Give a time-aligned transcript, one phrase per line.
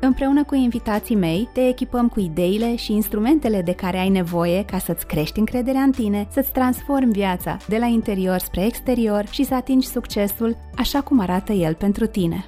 [0.00, 4.78] Împreună cu invitații mei, te echipăm cu ideile și instrumentele de care ai nevoie ca
[4.78, 9.54] să-ți crești încrederea în tine, să-ți transformi viața de la interior spre exterior și să
[9.54, 12.46] atingi succesul așa cum arată el pentru tine.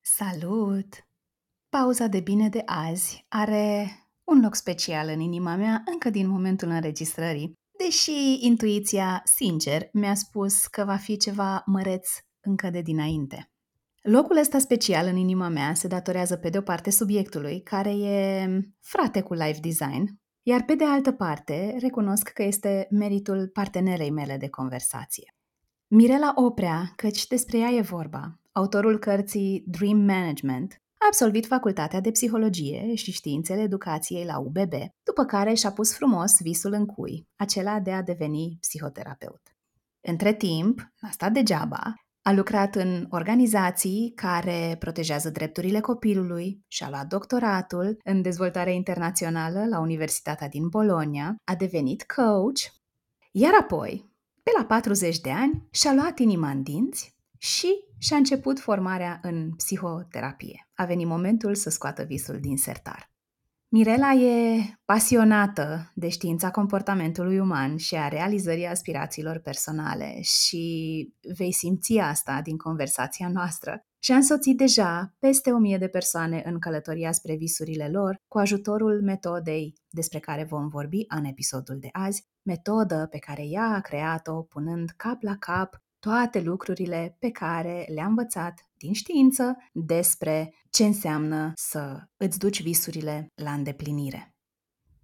[0.00, 1.06] Salut!
[1.68, 3.86] Pauza de bine de azi are
[4.24, 10.66] un loc special în inima mea încă din momentul înregistrării deși intuiția, sincer, mi-a spus
[10.66, 12.08] că va fi ceva măreț
[12.40, 13.48] încă de dinainte.
[14.02, 18.48] Locul ăsta special în inima mea se datorează pe de o parte subiectului, care e
[18.80, 24.36] frate cu life design, iar pe de altă parte recunosc că este meritul partenerei mele
[24.36, 25.34] de conversație.
[25.86, 32.10] Mirela Oprea, căci despre ea e vorba, autorul cărții Dream Management, a absolvit facultatea de
[32.10, 37.80] psihologie și științele educației la UBB, după care și-a pus frumos visul în cui, acela
[37.80, 39.42] de a deveni psihoterapeut.
[40.00, 47.06] Între timp, n-a stat degeaba, a lucrat în organizații care protejează drepturile copilului și-a luat
[47.06, 52.60] doctoratul în dezvoltare internațională la Universitatea din Bologna, a devenit coach,
[53.30, 57.68] iar apoi, pe la 40 de ani, și-a luat inima în dinți și
[58.04, 60.68] și-a început formarea în psihoterapie.
[60.74, 63.12] A venit momentul să scoată visul din sertar.
[63.68, 71.98] Mirela e pasionată de știința comportamentului uman și a realizării aspirațiilor personale și vei simți
[71.98, 73.84] asta din conversația noastră.
[73.98, 78.38] Și a însoțit deja peste o mie de persoane în călătoria spre visurile lor cu
[78.38, 83.80] ajutorul metodei despre care vom vorbi în episodul de azi, metodă pe care ea a
[83.80, 90.84] creat-o punând cap la cap toate lucrurile pe care le-a învățat din știință despre ce
[90.84, 94.34] înseamnă să îți duci visurile la îndeplinire.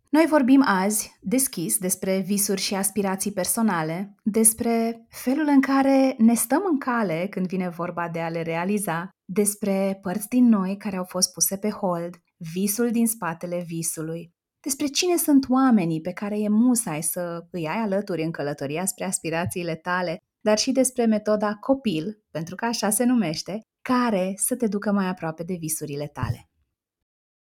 [0.08, 6.62] Noi vorbim azi deschis despre visuri și aspirații personale, despre felul în care ne stăm
[6.70, 11.04] în cale când vine vorba de a le realiza, despre părți din noi care au
[11.04, 12.14] fost puse pe hold,
[12.52, 17.76] visul din spatele visului, despre cine sunt oamenii pe care e musai să îi ai
[17.76, 23.04] alături în călătoria spre aspirațiile tale dar și despre metoda copil, pentru că așa se
[23.04, 26.50] numește, care să te ducă mai aproape de visurile tale.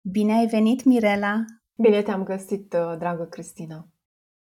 [0.01, 1.45] Bine ai venit, Mirela!
[1.75, 3.87] Bine te-am găsit, uh, dragă Cristina!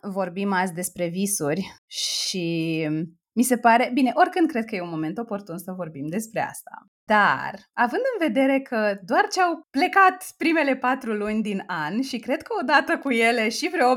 [0.02, 2.88] Vorbim azi despre visuri și
[3.32, 6.88] mi se pare, bine, oricând cred că e un moment oportun să vorbim despre asta.
[7.06, 12.18] Dar, având în vedere că doar ce au plecat primele patru luni din an și
[12.18, 13.96] cred că odată cu ele și vreo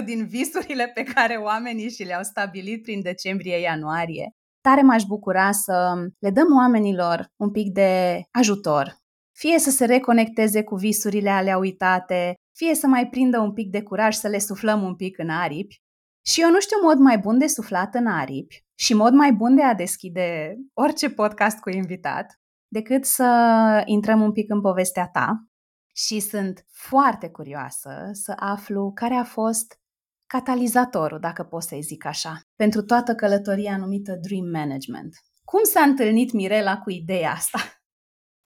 [0.00, 4.30] 80% din visurile pe care oamenii și le-au stabilit prin decembrie-ianuarie,
[4.60, 8.96] tare m-aș bucura să le dăm oamenilor un pic de ajutor.
[9.38, 13.82] Fie să se reconecteze cu visurile alea uitate, fie să mai prindă un pic de
[13.82, 15.83] curaj să le suflăm un pic în aripi
[16.26, 19.54] și eu nu știu mod mai bun de suflat în aripi și mod mai bun
[19.54, 25.46] de a deschide orice podcast cu invitat decât să intrăm un pic în povestea ta
[25.94, 29.78] și sunt foarte curioasă să aflu care a fost
[30.26, 35.14] catalizatorul, dacă pot să-i zic așa, pentru toată călătoria numită Dream Management.
[35.44, 37.58] Cum s-a întâlnit Mirela cu ideea asta?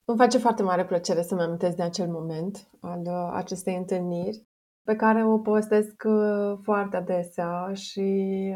[0.05, 4.48] Îmi face foarte mare plăcere să-mi amintesc de acel moment al uh, acestei întâlniri
[4.89, 8.09] pe care o povestesc uh, foarte adesea și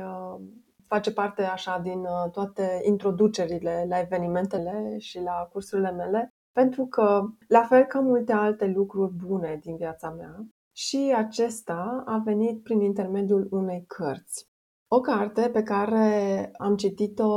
[0.03, 0.41] uh,
[0.87, 7.21] face parte așa din uh, toate introducerile la evenimentele și la cursurile mele, pentru că,
[7.47, 10.45] la fel ca multe alte lucruri bune din viața mea,
[10.75, 14.47] și acesta a venit prin intermediul unei cărți.
[14.87, 17.33] O carte pe care am citit-o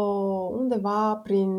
[0.50, 1.50] undeva prin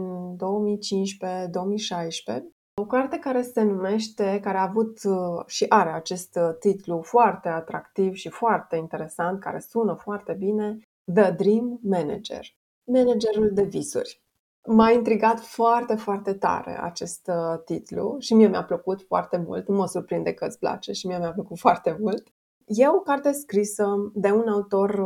[2.41, 7.01] 2015-2016 o carte care se numește, care a avut uh, și are acest uh, titlu
[7.01, 10.77] foarte atractiv și foarte interesant, care sună foarte bine,
[11.13, 12.45] The Dream Manager,
[12.83, 14.21] managerul de visuri.
[14.67, 19.67] M-a intrigat foarte, foarte tare acest uh, titlu și mie mi-a plăcut foarte mult.
[19.67, 22.27] Nu mă surprinde că îți place și mie mi-a plăcut foarte mult.
[22.65, 25.05] E o carte scrisă de un autor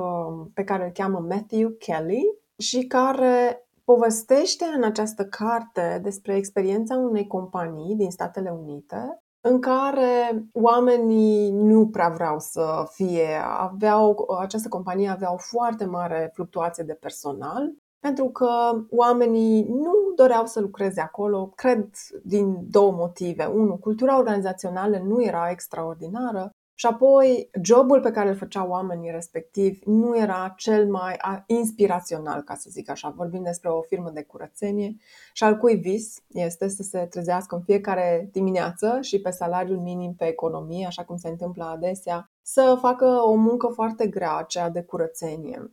[0.54, 2.24] pe care îl cheamă Matthew Kelly
[2.58, 10.45] și care povestește în această carte despre experiența unei companii din Statele Unite în care
[10.54, 16.94] oamenii nu prea vreau să fie, aveau, această companie avea o foarte mare fluctuație de
[16.94, 18.50] personal pentru că
[18.89, 21.89] oamenii nu doreau să lucreze acolo, cred
[22.24, 23.45] din două motive.
[23.45, 26.50] Unu, cultura organizațională nu era extraordinară
[26.81, 32.56] și apoi jobul pe care îl făceau oamenii respectivi nu era cel mai inspirațional, ca
[32.56, 33.13] să zic așa.
[33.16, 34.95] Vorbim despre o firmă de curățenie
[35.33, 40.13] și al cui vis este să se trezească în fiecare dimineață și pe salariul minim
[40.13, 44.81] pe economie, așa cum se întâmplă adesea, să facă o muncă foarte grea, aceea de
[44.81, 45.72] curățenie.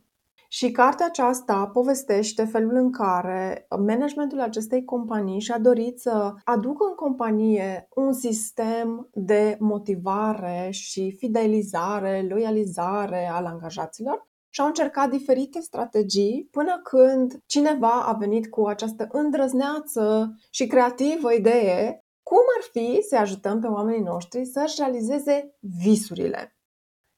[0.51, 6.95] Și cartea aceasta povestește felul în care managementul acestei companii și-a dorit să aducă în
[6.95, 16.47] companie un sistem de motivare și fidelizare, loializare al angajaților și au încercat diferite strategii
[16.51, 23.17] până când cineva a venit cu această îndrăzneață și creativă idee cum ar fi să
[23.17, 26.57] ajutăm pe oamenii noștri să-și realizeze visurile.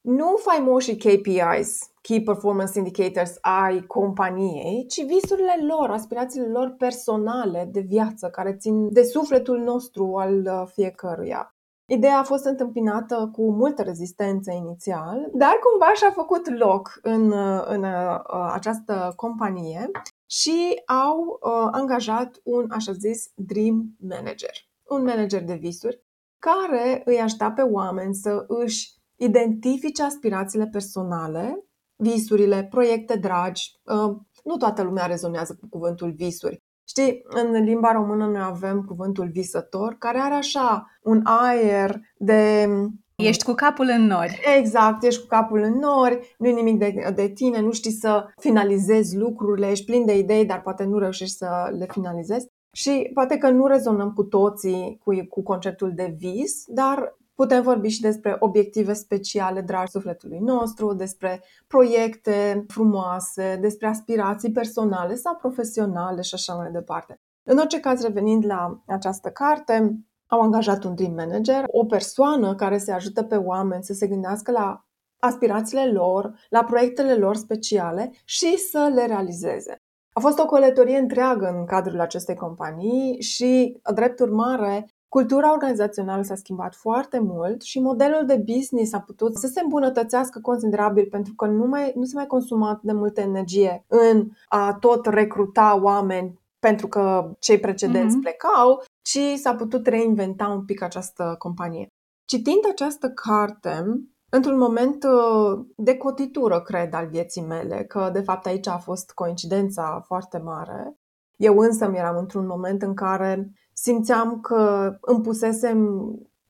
[0.00, 7.80] Nu faimoșii KPIs, Key Performance Indicators, ai companiei, ci visurile lor, aspirațiile lor personale de
[7.80, 11.54] viață, care țin de sufletul nostru al uh, fiecăruia.
[11.86, 17.64] Ideea a fost întâmpinată cu multă rezistență inițial, dar cumva și-a făcut loc în, uh,
[17.66, 18.20] în uh,
[18.52, 19.90] această companie
[20.26, 24.54] și au uh, angajat un, așa zis, dream manager,
[24.88, 26.02] un manager de visuri,
[26.38, 31.64] care îi ajuta pe oameni să își identifice aspirațiile personale,
[32.02, 33.80] visurile, proiecte dragi.
[33.84, 36.62] Uh, nu toată lumea rezonează cu cuvântul visuri.
[36.88, 42.68] Știi, în limba română noi avem cuvântul visător, care are așa un aer de...
[43.16, 44.40] Ești cu capul în nori.
[44.58, 48.26] Exact, ești cu capul în nori, nu e nimic de, de tine, nu știi să
[48.40, 52.46] finalizezi lucrurile, ești plin de idei, dar poate nu reușești să le finalizezi.
[52.72, 57.88] Și poate că nu rezonăm cu toții cu, cu conceptul de vis, dar Putem vorbi
[57.88, 66.20] și despre obiective speciale dragi sufletului nostru, despre proiecte frumoase, despre aspirații personale sau profesionale
[66.20, 67.20] și așa mai departe.
[67.42, 72.78] În orice caz, revenind la această carte, au angajat un dream manager, o persoană care
[72.78, 74.86] se ajută pe oameni să se gândească la
[75.18, 79.76] aspirațiile lor, la proiectele lor speciale și să le realizeze.
[80.12, 86.34] A fost o călătorie întreagă în cadrul acestei companii și, drept urmare, Cultura organizațională s-a
[86.34, 91.46] schimbat foarte mult și modelul de business a putut să se îmbunătățească considerabil pentru că
[91.46, 96.88] nu, mai, nu se mai consuma de multă energie în a tot recruta oameni pentru
[96.88, 98.20] că cei precedenți mm-hmm.
[98.20, 101.86] plecau, ci s-a putut reinventa un pic această companie.
[102.24, 103.84] Citind această carte,
[104.28, 109.10] într-un moment uh, de cotitură, cred, al vieții mele, că de fapt aici a fost
[109.10, 110.96] coincidența foarte mare,
[111.36, 113.52] eu însă eram într-un moment în care
[113.82, 115.88] simțeam că îmi pusesem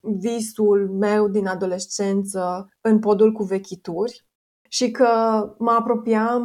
[0.00, 4.26] visul meu din adolescență în podul cu vechituri
[4.68, 5.08] și că
[5.58, 6.44] mă apropiam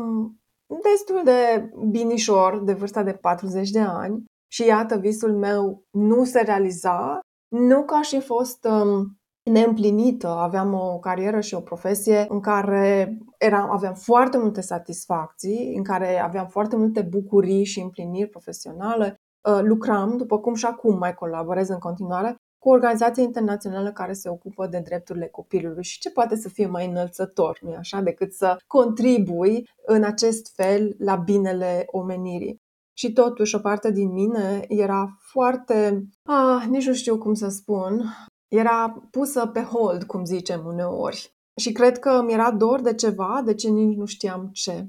[0.83, 6.41] destul de binișor de vârsta de 40 de ani și iată, visul meu nu se
[6.41, 10.27] realiza, nu ca și fost um, neîmplinită.
[10.27, 16.19] Aveam o carieră și o profesie în care eram, aveam foarte multe satisfacții, în care
[16.19, 19.26] aveam foarte multe bucurii și împliniri profesionale, Uh,
[19.61, 24.29] lucram, după cum și acum mai colaborez în continuare, cu o organizație internațională care se
[24.29, 28.57] ocupă de drepturile copilului și ce poate să fie mai înălțător, nu așa, decât să
[28.67, 32.61] contribui în acest fel la binele omenirii.
[32.97, 38.03] Și totuși, o parte din mine era foarte, ah, nici nu știu cum să spun,
[38.47, 41.35] era pusă pe hold, cum zicem uneori.
[41.55, 44.87] Și cred că mi era dor de ceva, de ce nici nu știam ce.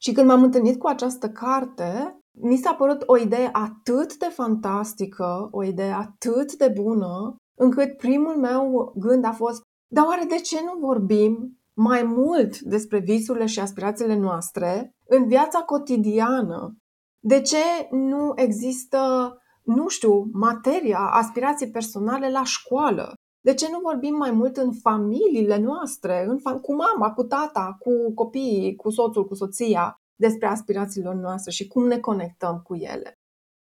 [0.00, 5.48] Și când m-am întâlnit cu această carte, mi s-a părut o idee atât de fantastică,
[5.50, 10.60] o idee atât de bună, încât primul meu gând a fost, dar oare de ce
[10.64, 16.76] nu vorbim mai mult despre visurile și aspirațiile noastre în viața cotidiană?
[17.24, 17.56] De ce
[17.90, 23.14] nu există, nu știu, materia, aspirații personale la școală?
[23.44, 27.76] De ce nu vorbim mai mult în familiile noastre, în fa- cu mama, cu tata,
[27.78, 29.96] cu copiii, cu soțul, cu soția?
[30.22, 33.18] Despre aspirațiile noastre și cum ne conectăm cu ele.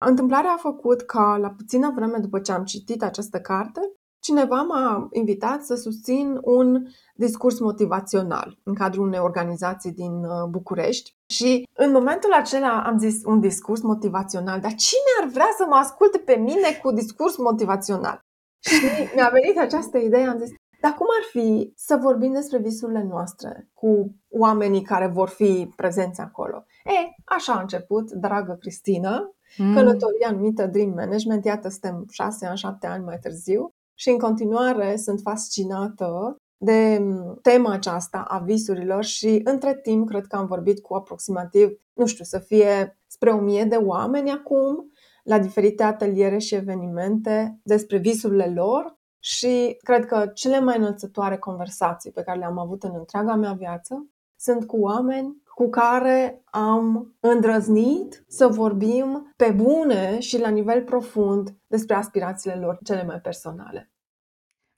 [0.04, 3.80] Întâmplarea a făcut ca, la puțină vreme după ce am citit această carte,
[4.20, 11.14] cineva m-a invitat să susțin un discurs motivațional în cadrul unei organizații din uh, București.
[11.32, 15.74] Și în momentul acela am zis un discurs motivațional, dar cine ar vrea să mă
[15.74, 18.20] asculte pe mine cu discurs motivațional?
[18.68, 20.50] Și mi-a venit această idee, am zis,
[20.80, 26.20] dar cum ar fi să vorbim despre visurile noastre cu oamenii care vor fi prezenți
[26.20, 26.64] acolo?
[26.84, 29.74] E, așa a început, dragă Cristina, mm.
[29.74, 31.44] călătoria numită Dream Management.
[31.44, 37.00] Iată, suntem șase ani, șapte ani mai târziu și în continuare sunt fascinată de
[37.42, 42.24] tema aceasta a visurilor și între timp cred că am vorbit cu aproximativ, nu știu,
[42.24, 44.92] să fie spre o mie de oameni acum
[45.22, 52.12] la diferite ateliere și evenimente despre visurile lor și cred că cele mai înălțătoare conversații
[52.12, 54.10] pe care le-am avut în întreaga mea viață
[54.40, 61.56] sunt cu oameni cu care am îndrăznit să vorbim pe bune și la nivel profund
[61.66, 63.92] despre aspirațiile lor cele mai personale.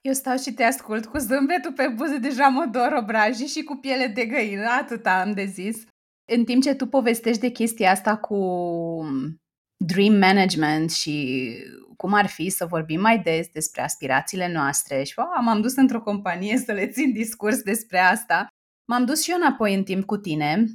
[0.01, 3.75] Eu stau și te ascult cu zâmbetul pe buze, deja mă dor obrajii și cu
[3.75, 5.83] piele de găină, atât am de zis.
[6.31, 8.37] În timp ce tu povestești de chestia asta cu
[9.77, 11.47] dream management și
[12.01, 16.01] cum ar fi să vorbim mai des despre aspirațiile noastre și oh, m-am dus într-o
[16.01, 18.47] companie să le țin discurs despre asta.
[18.85, 20.65] M-am dus și eu înapoi în timp cu tine,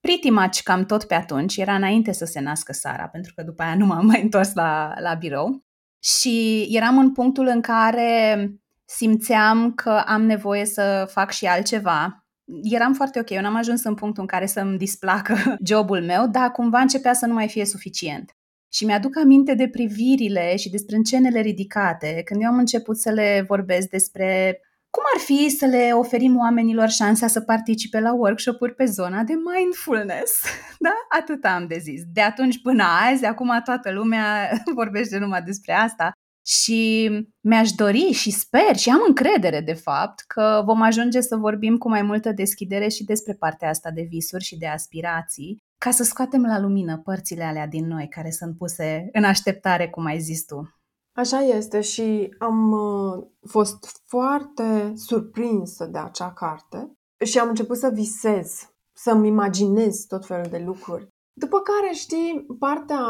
[0.00, 3.62] pretty much cam tot pe atunci, era înainte să se nască Sara, pentru că după
[3.62, 5.64] aia nu m-am mai întors la, la birou.
[6.02, 8.50] Și eram în punctul în care
[8.84, 12.26] simțeam că am nevoie să fac și altceva.
[12.62, 15.36] Eram foarte ok, eu n-am ajuns în punctul în care să-mi displacă
[15.70, 18.36] jobul meu, dar cumva începea să nu mai fie suficient.
[18.74, 23.44] Și mi-aduc aminte de privirile și despre încenele ridicate când eu am început să le
[23.48, 28.84] vorbesc despre cum ar fi să le oferim oamenilor șansa să participe la workshop-uri pe
[28.84, 30.32] zona de mindfulness?
[30.78, 30.94] Da?
[31.18, 32.02] Atât am de zis.
[32.12, 34.50] De atunci până azi, acum toată lumea
[34.80, 36.12] vorbește numai despre asta.
[36.46, 41.76] Și mi-aș dori și sper și am încredere, de fapt, că vom ajunge să vorbim
[41.76, 46.02] cu mai multă deschidere și despre partea asta de visuri și de aspirații, ca să
[46.02, 50.44] scoatem la lumină părțile alea din noi care sunt puse în așteptare, cum ai zis
[50.44, 50.74] tu.
[51.12, 56.92] Așa este și am uh, fost foarte surprinsă de acea carte
[57.24, 61.08] și am început să visez, să-mi imaginez tot felul de lucruri.
[61.32, 63.00] După care, știi, partea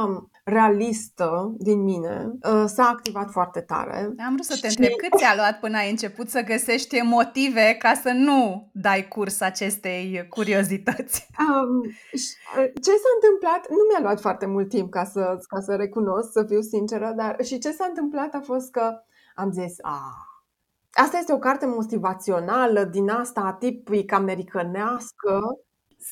[0.45, 4.15] realistă din mine uh, s-a activat foarte tare.
[4.27, 4.79] Am vrut să te și...
[4.79, 9.41] întreb cât ți-a luat până ai început să găsești motive ca să nu dai curs
[9.41, 11.27] acestei curiozități.
[11.39, 11.83] Um,
[12.85, 16.45] ce s-a întâmplat, nu mi-a luat foarte mult timp ca să, ca să recunosc, să
[16.49, 19.03] fiu sinceră, dar și ce s-a întâmplat a fost că
[19.35, 19.99] am zis, a,
[20.91, 25.41] Asta este o carte motivațională din asta tipic americanească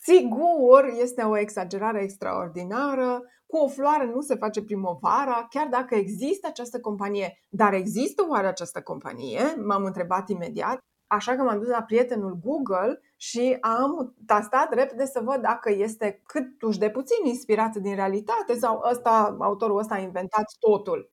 [0.00, 3.22] Sigur, este o exagerare extraordinară.
[3.52, 7.38] Cu o floare nu se face primăvara, chiar dacă există această companie.
[7.48, 9.40] Dar există oare această companie?
[9.64, 10.78] M-am întrebat imediat.
[11.06, 16.22] Așa că m-am dus la prietenul Google și am tastat repede să văd dacă este
[16.26, 21.10] cât uși de puțin inspirat din realitate sau ăsta, autorul ăsta a inventat totul.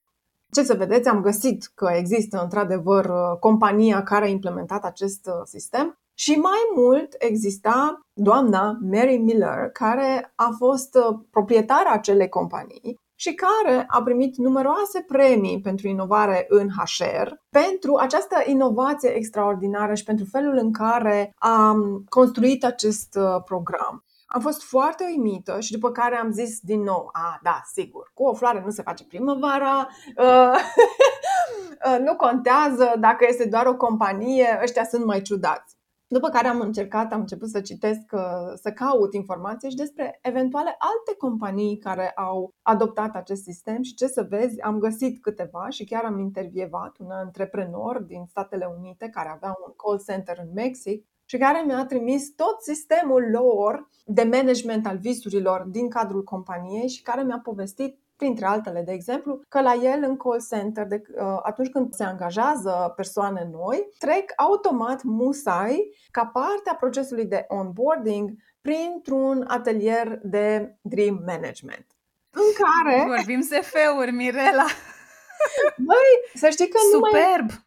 [0.52, 5.99] Ce să vedeți, am găsit că există într-adevăr compania care a implementat acest uh, sistem
[6.20, 13.34] și mai mult exista doamna Mary Miller, care a fost uh, proprietara acelei companii și
[13.34, 20.26] care a primit numeroase premii pentru inovare în HR, pentru această inovație extraordinară și pentru
[20.32, 21.76] felul în care a
[22.10, 24.04] construit acest uh, program.
[24.26, 28.24] Am fost foarte uimită și după care am zis din nou, a, da, sigur, cu
[28.24, 30.60] o floare nu se face primăvara, uh,
[32.06, 35.78] nu contează dacă este doar o companie, ăștia sunt mai ciudați.
[36.12, 40.76] După care am încercat, am început să citesc, uh, să caut informații și despre eventuale
[40.78, 45.86] alte companii care au adoptat acest sistem și ce să vezi, am găsit câteva și
[45.86, 51.06] chiar am intervievat un antreprenor din Statele Unite care avea un call center în Mexic
[51.26, 57.02] și care mi-a trimis tot sistemul lor de management al visurilor din cadrul companiei și
[57.02, 61.40] care mi-a povestit printre altele, de exemplu, că la el în call center, de, uh,
[61.44, 68.30] atunci când se angajează persoane noi, trec automat musai ca parte a procesului de onboarding
[68.62, 71.86] printr-un atelier de dream management.
[72.30, 73.04] În care...
[73.16, 74.66] Vorbim SF-uri, Mirela!
[75.90, 77.50] Băi, să știi că Superb!
[77.50, 77.64] nu mai,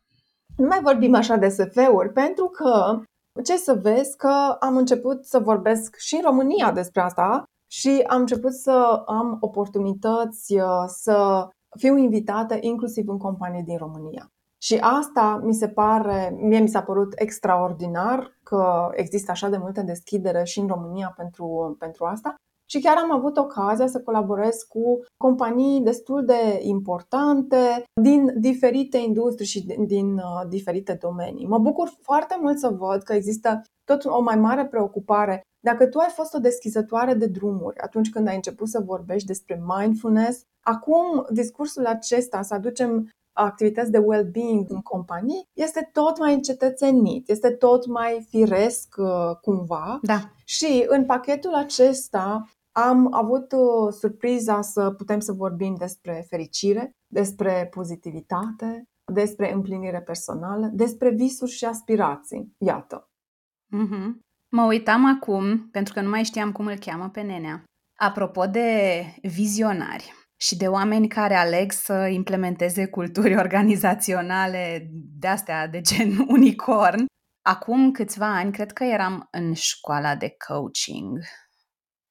[0.56, 3.00] nu mai vorbim așa de SF-uri, pentru că
[3.44, 8.20] ce să vezi că am început să vorbesc și în România despre asta și am
[8.20, 11.48] început să am oportunități uh, să
[11.78, 14.32] fiu invitată inclusiv în companii din România.
[14.58, 19.82] Și asta mi se pare, mie mi s-a părut extraordinar că există așa de multă
[19.82, 22.34] deschidere și în România pentru, pentru asta.
[22.70, 29.46] Și chiar am avut ocazia să colaborez cu companii destul de importante din diferite industrii
[29.46, 31.46] și din, din uh, diferite domenii.
[31.46, 35.98] Mă bucur foarte mult să văd că există tot o mai mare preocupare dacă tu
[35.98, 41.26] ai fost o deschizătoare de drumuri atunci când ai început să vorbești despre mindfulness, acum
[41.30, 47.86] discursul acesta, să aducem activități de well-being în companii, este tot mai încetățenit, este tot
[47.86, 49.98] mai firesc uh, cumva.
[50.02, 50.30] Da.
[50.44, 57.68] Și în pachetul acesta am avut uh, surpriza să putem să vorbim despre fericire, despre
[57.70, 62.54] pozitivitate, despre împlinire personală, despre visuri și aspirații.
[62.58, 63.10] Iată.
[63.76, 64.31] Mm-hmm.
[64.54, 67.64] Mă uitam acum, pentru că nu mai știam cum îl cheamă pe nenea.
[67.96, 75.80] Apropo de vizionari și de oameni care aleg să implementeze culturi organizaționale de astea de
[75.80, 77.04] gen unicorn,
[77.42, 81.18] acum câțiva ani, cred că eram în școala de coaching,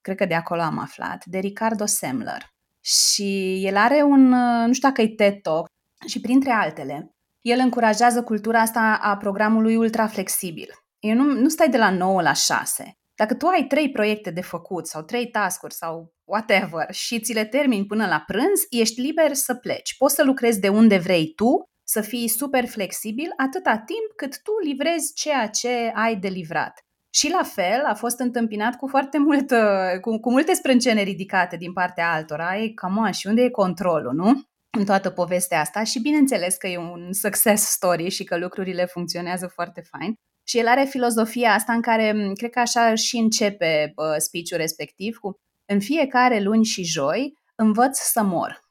[0.02, 2.50] cred că de acolo am aflat, de Ricardo Semler.
[2.84, 4.28] Și el are un,
[4.66, 5.68] nu știu dacă e TED Talk,
[6.08, 10.70] și printre altele, el încurajează cultura asta a programului ultra flexibil.
[11.04, 12.98] Eu nu, nu stai de la 9 la 6.
[13.16, 17.46] Dacă tu ai trei proiecte de făcut sau trei task-uri sau whatever și ți le
[17.46, 19.98] termini până la prânz, ești liber să pleci.
[19.98, 24.52] Poți să lucrezi de unde vrei tu, să fii super flexibil atâta timp cât tu
[24.64, 26.86] livrezi ceea ce ai de livrat.
[27.14, 29.54] Și la fel a fost întâmpinat cu foarte mult,
[30.02, 32.58] cu, cu multe sprâncene ridicate din partea altora.
[32.58, 34.42] Ei, cam on, și unde e controlul, nu?
[34.78, 39.48] În toată povestea asta și bineînțeles că e un success story și că lucrurile funcționează
[39.48, 40.14] foarte fain.
[40.52, 45.18] Și el are filozofia asta în care, cred că așa și începe uh, speech-ul respectiv,
[45.18, 48.70] cu în fiecare luni și joi învăț să mor.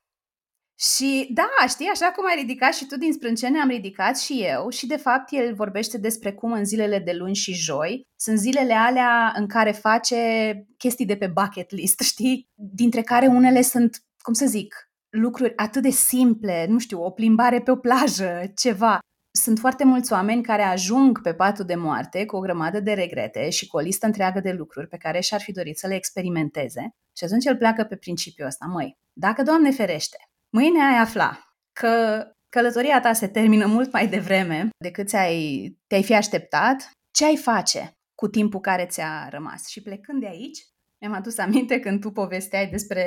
[0.79, 4.69] Și da, știi, așa cum ai ridicat și tu din sprâncene, am ridicat și eu
[4.69, 8.75] și de fapt el vorbește despre cum în zilele de luni și joi sunt zilele
[8.75, 14.33] alea în care face chestii de pe bucket list, știi, dintre care unele sunt, cum
[14.33, 14.75] să zic,
[15.11, 18.99] lucruri atât de simple, nu știu, o plimbare pe o plajă, ceva.
[19.33, 23.51] Sunt foarte mulți oameni care ajung pe patul de moarte cu o grămadă de regrete
[23.51, 26.95] și cu o listă întreagă de lucruri pe care și-ar fi dorit să le experimenteze
[27.17, 28.67] și atunci el pleacă pe principiul ăsta.
[28.67, 30.17] Măi, dacă, Doamne ferește,
[30.49, 36.15] mâine ai afla că călătoria ta se termină mult mai devreme decât ți-ai, te-ai fi
[36.15, 39.69] așteptat, ce ai face cu timpul care ți-a rămas?
[39.69, 40.59] Și plecând de aici,
[41.01, 43.05] mi-am adus aminte când tu povesteai despre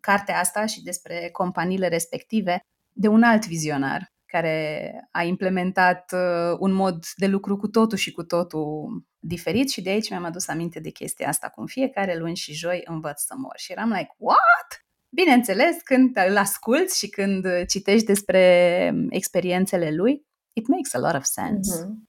[0.00, 2.60] cartea asta și despre companiile respective
[2.92, 8.12] de un alt vizionar care a implementat uh, un mod de lucru cu totul și
[8.12, 12.36] cu totul diferit și de aici mi-am adus aminte de chestia asta, cum fiecare luni
[12.36, 13.54] și joi învăț să mor.
[13.56, 14.86] Și eram like, what?
[15.08, 21.24] Bineînțeles, când îl asculți și când citești despre experiențele lui, it makes a lot of
[21.24, 21.84] sense.
[21.84, 22.08] Mm-hmm.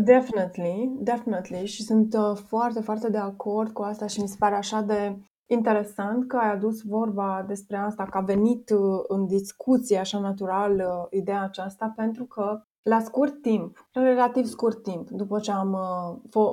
[0.00, 4.54] Definitely, definitely și sunt uh, foarte, foarte de acord cu asta și mi se pare
[4.54, 5.16] așa de
[5.52, 10.74] interesant că ai adus vorba despre asta, că a venit uh, în discuție așa natural
[10.74, 15.76] uh, ideea aceasta, pentru că la scurt timp, relativ scurt timp, după ce am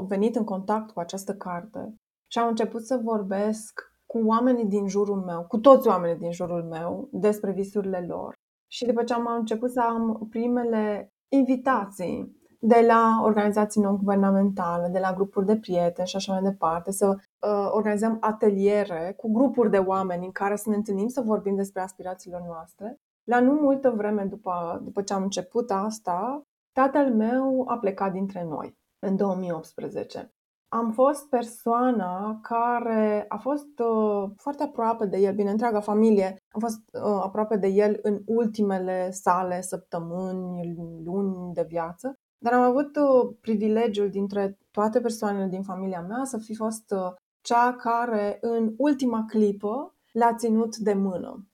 [0.08, 1.96] venit în contact cu această carte
[2.32, 6.64] și am început să vorbesc cu oamenii din jurul meu, cu toți oamenii din jurul
[6.64, 8.34] meu, despre visurile lor.
[8.72, 15.14] Și după ce am început să am primele invitații de la organizații non-guvernamentale, de la
[15.14, 20.26] grupuri de prieteni și așa mai departe, să uh, organizăm ateliere cu grupuri de oameni
[20.26, 23.00] în care să ne întâlnim să vorbim despre aspirațiile noastre.
[23.24, 26.42] La nu multă vreme după, după ce am început asta,
[26.72, 30.34] tatăl meu a plecat dintre noi în 2018.
[30.72, 36.60] Am fost persoana care a fost uh, foarte aproape de el, bine, întreaga familie a
[36.60, 42.96] fost uh, aproape de el în ultimele sale săptămâni, luni de viață dar am avut
[42.96, 48.74] uh, privilegiul dintre toate persoanele din familia mea să fi fost uh, cea care în
[48.78, 51.48] ultima clipă l-a ținut de mână.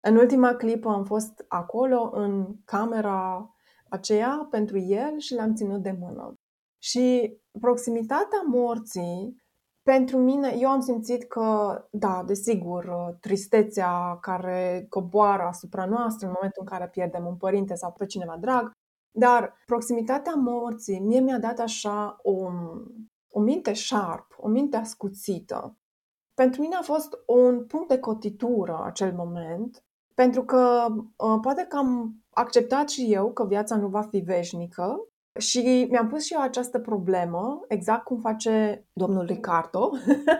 [0.00, 3.50] În ultima clipă am fost acolo, în camera
[3.88, 6.34] aceea, pentru el și l-am ținut de mână.
[6.78, 9.44] Și proximitatea morții,
[9.82, 16.32] pentru mine, eu am simțit că, da, desigur, uh, tristețea care coboară asupra noastră în
[16.34, 18.70] momentul în care pierdem un părinte sau pe cineva drag,
[19.18, 22.50] dar proximitatea morții mie mi-a dat așa o,
[23.30, 25.76] o minte sharp, o minte ascuțită.
[26.34, 31.76] Pentru mine a fost un punct de cotitură acel moment, pentru că uh, poate că
[31.76, 36.40] am acceptat și eu că viața nu va fi veșnică și mi-am pus și eu
[36.40, 39.90] această problemă, exact cum face domnul Ricardo,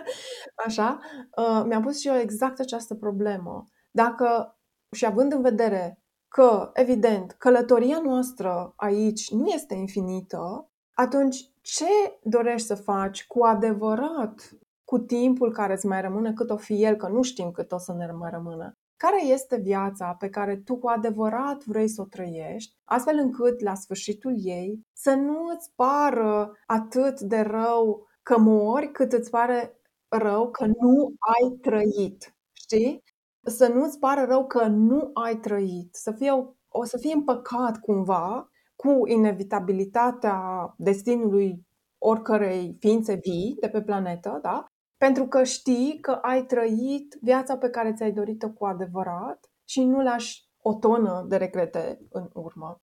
[0.65, 0.99] așa,
[1.37, 3.63] uh, mi-am pus și eu exact această problemă.
[3.91, 4.57] Dacă,
[4.95, 12.67] și având în vedere că, evident, călătoria noastră aici nu este infinită, atunci ce dorești
[12.67, 14.49] să faci cu adevărat
[14.83, 17.77] cu timpul care îți mai rămâne, cât o fi el, că nu știm cât o
[17.77, 18.71] să ne mai rămână?
[18.97, 23.75] Care este viața pe care tu cu adevărat vrei să o trăiești, astfel încât la
[23.75, 30.51] sfârșitul ei să nu îți pară atât de rău că mori, cât îți pare rău
[30.51, 32.35] că nu ai trăit.
[32.53, 33.03] Știi?
[33.47, 36.31] Să nu-ți pară rău că nu ai trăit, să fie,
[36.67, 40.39] o să fie împăcat cumva cu inevitabilitatea
[40.77, 41.65] destinului
[41.97, 44.65] oricărei ființe vii de pe planetă, da?
[44.97, 50.01] Pentru că știi că ai trăit viața pe care ți-ai dorit-o cu adevărat și nu
[50.01, 52.81] lași o tonă de regrete în urmă.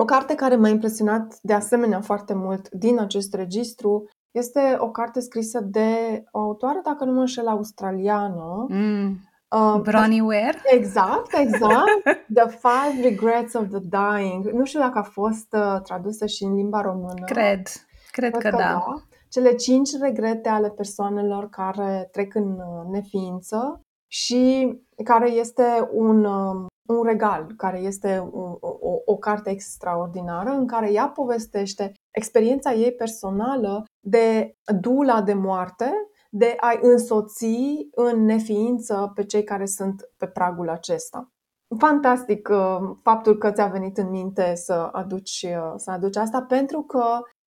[0.00, 5.20] O carte care m-a impresionat de asemenea foarte mult din acest registru este o carte
[5.20, 8.66] scrisă de o autoare, dacă nu mă înșel, australiană.
[8.68, 9.18] Mm.
[9.48, 10.60] Uh, Bronnie Ware?
[10.64, 12.02] Exact, exact.
[12.34, 14.44] The Five Regrets of the Dying.
[14.44, 17.24] Nu știu dacă a fost uh, tradusă și în limba română.
[17.24, 17.62] Cred,
[18.10, 18.56] cred, cred că, că da.
[18.56, 18.84] da.
[19.28, 24.72] Cele cinci regrete ale persoanelor care trec în uh, neființă și
[25.04, 30.92] care este un, um, un regal, care este o, o, o carte extraordinară în care
[30.92, 35.92] ea povestește experiența ei personală de dula de moarte,
[36.30, 37.46] de a însoți
[37.90, 41.28] în neființă pe cei care sunt pe pragul acesta.
[41.78, 46.82] Fantastic uh, faptul că ți-a venit în minte să aduci, uh, să aduci asta, pentru
[46.82, 47.04] că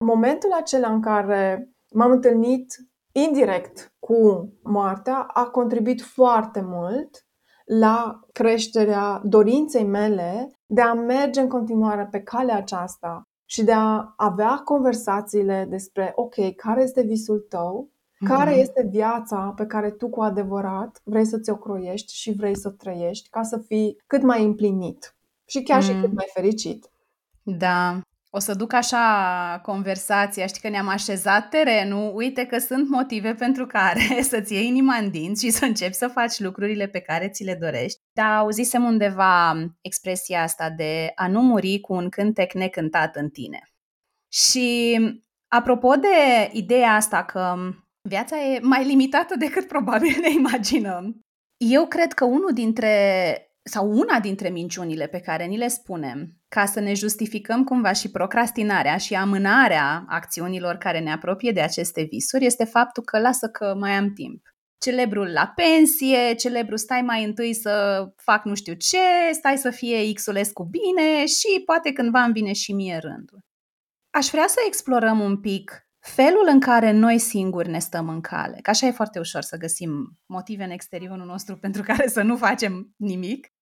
[0.05, 2.75] momentul acela în care m-am întâlnit
[3.11, 7.24] indirect cu moartea a contribuit foarte mult
[7.65, 14.13] la creșterea dorinței mele de a merge în continuare pe calea aceasta și de a
[14.15, 17.89] avea conversațiile despre, ok, care este visul tău,
[18.25, 18.61] care mm-hmm.
[18.61, 23.29] este viața pe care tu cu adevărat vrei să ți-o croiești și vrei să trăiești
[23.29, 25.87] ca să fii cât mai împlinit și chiar mm.
[25.87, 26.89] și cât mai fericit.
[27.43, 28.01] Da,
[28.35, 33.65] o să duc așa conversația, știi că ne-am așezat terenul, uite că sunt motive pentru
[33.65, 37.43] care să-ți iei inima în dinți și să începi să faci lucrurile pe care ți
[37.43, 37.99] le dorești.
[38.13, 43.69] Dar auzisem undeva expresia asta de a nu muri cu un cântec necântat în tine.
[44.31, 44.99] Și
[45.47, 47.55] apropo de ideea asta că
[48.09, 51.19] viața e mai limitată decât probabil ne imaginăm,
[51.57, 52.95] eu cred că unul dintre
[53.69, 58.11] sau una dintre minciunile pe care ni le spunem ca să ne justificăm cumva și
[58.11, 63.75] procrastinarea și amânarea acțiunilor care ne apropie de aceste visuri este faptul că lasă că
[63.79, 64.41] mai am timp.
[64.77, 70.13] Celebrul la pensie, celebrul stai mai întâi să fac nu știu ce, stai să fie
[70.13, 73.39] x cu bine și poate cândva îmi vine și mie rândul.
[74.09, 78.59] Aș vrea să explorăm un pic felul în care noi singuri ne stăm în cale.
[78.61, 82.37] Că așa e foarte ușor să găsim motive în exteriorul nostru pentru care să nu
[82.37, 83.53] facem nimic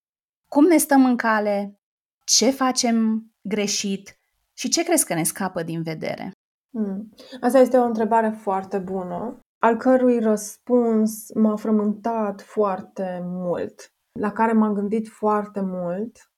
[0.54, 1.80] cum ne stăm în cale,
[2.26, 4.20] ce facem greșit
[4.58, 6.32] și ce crezi că ne scapă din vedere?
[6.78, 7.10] Hmm.
[7.42, 14.52] Asta este o întrebare foarte bună, al cărui răspuns m-a frământat foarte mult, la care
[14.52, 16.32] m-am gândit foarte mult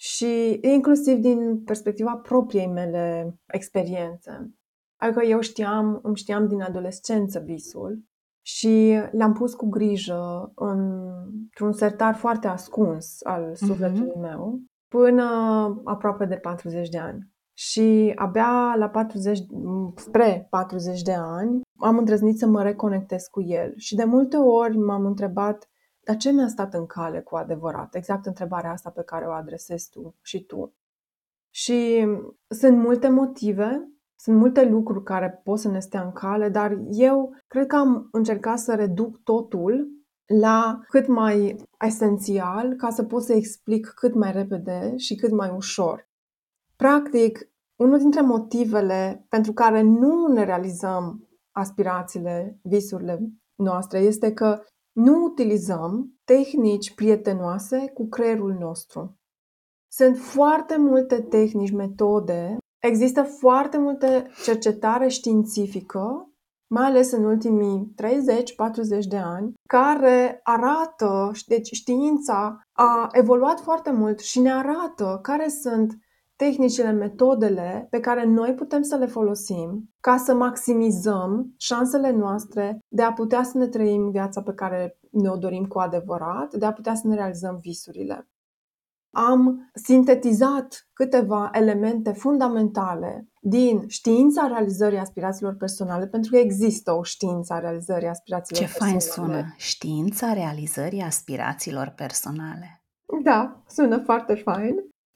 [0.00, 4.54] și inclusiv din perspectiva propriei mele experiențe.
[4.96, 8.04] Adică eu știam, îmi știam din adolescență visul
[8.42, 13.54] și le-am pus cu grijă într-un sertar foarte ascuns al mhm.
[13.66, 14.20] sufletului mm-hmm.
[14.20, 15.24] meu până
[15.84, 17.30] aproape de 40 de ani.
[17.54, 19.38] Și abia la 40,
[19.96, 23.72] spre 40 de ani am îndrăznit să mă reconectez cu el.
[23.76, 25.70] Și de multe ori m-am întrebat,
[26.04, 27.94] dar ce mi-a stat în cale cu adevărat?
[27.94, 30.74] Exact întrebarea asta pe care o adresezi tu și tu.
[31.50, 32.06] Și
[32.48, 33.88] sunt multe motive
[34.22, 38.08] sunt multe lucruri care pot să ne stea în cale, dar eu cred că am
[38.12, 39.88] încercat să reduc totul
[40.40, 45.50] la cât mai esențial ca să pot să explic cât mai repede și cât mai
[45.50, 46.08] ușor.
[46.76, 54.60] Practic, unul dintre motivele pentru care nu ne realizăm aspirațiile, visurile noastre este că
[54.92, 59.16] nu utilizăm tehnici prietenoase cu creierul nostru.
[59.92, 66.32] Sunt foarte multe tehnici, metode Există foarte multe cercetare științifică,
[66.70, 67.94] mai ales în ultimii
[69.04, 75.48] 30-40 de ani, care arată, deci știința a evoluat foarte mult și ne arată care
[75.48, 75.92] sunt
[76.36, 83.02] tehnicile, metodele pe care noi putem să le folosim ca să maximizăm șansele noastre de
[83.02, 86.94] a putea să ne trăim viața pe care ne-o dorim cu adevărat, de a putea
[86.94, 88.26] să ne realizăm visurile
[89.14, 97.52] am sintetizat câteva elemente fundamentale din știința realizării aspirațiilor personale, pentru că există o știință
[97.52, 99.00] a realizării aspirațiilor Ce personale.
[99.00, 99.54] Ce fain sună!
[99.56, 102.84] Știința realizării aspirațiilor personale.
[103.22, 104.74] Da, sună foarte fain.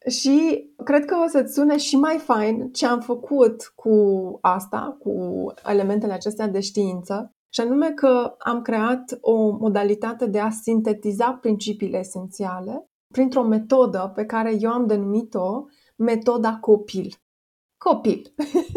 [0.09, 3.93] Și cred că o să-ți sune și mai fain ce am făcut cu
[4.41, 10.51] asta, cu elementele acestea de știință, și anume că am creat o modalitate de a
[10.51, 15.65] sintetiza principiile esențiale printr-o metodă pe care eu am denumit-o
[15.97, 17.15] metoda copil.
[17.77, 18.35] Copil.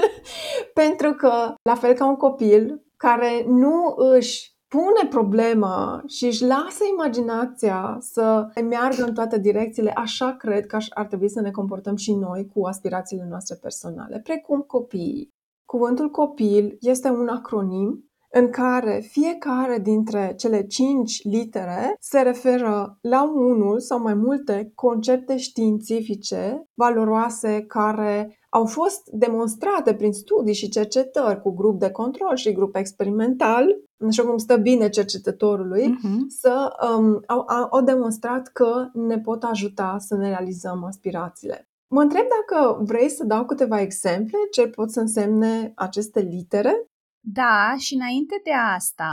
[0.81, 6.83] Pentru că, la fel ca un copil care nu își pune problema și își lasă
[6.91, 12.13] imaginația să meargă în toate direcțiile, așa cred că ar trebui să ne comportăm și
[12.13, 15.29] noi cu aspirațiile noastre personale, precum copiii.
[15.65, 23.23] Cuvântul copil este un acronim în care fiecare dintre cele cinci litere se referă la
[23.23, 31.41] unul sau mai multe concepte științifice valoroase care au fost demonstrate prin studii și cercetări
[31.41, 33.65] cu grup de control și grup experimental,
[34.07, 36.27] așa cum stă bine cercetătorului, uh-huh.
[36.27, 41.69] să um, au, au demonstrat că ne pot ajuta să ne realizăm aspirațiile.
[41.91, 46.89] Mă întreb dacă vrei să dau câteva exemple ce pot să însemne aceste litere
[47.19, 49.11] da, și înainte de asta,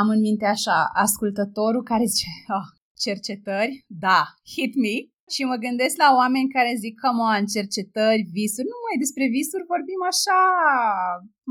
[0.00, 2.68] am în minte așa, ascultătorul care zice, oh,
[3.04, 4.20] cercetări, da,
[4.54, 4.96] hit me,
[5.34, 9.70] și mă gândesc la oameni care zic, come on, cercetări, visuri, nu mai despre visuri
[9.72, 10.40] vorbim așa,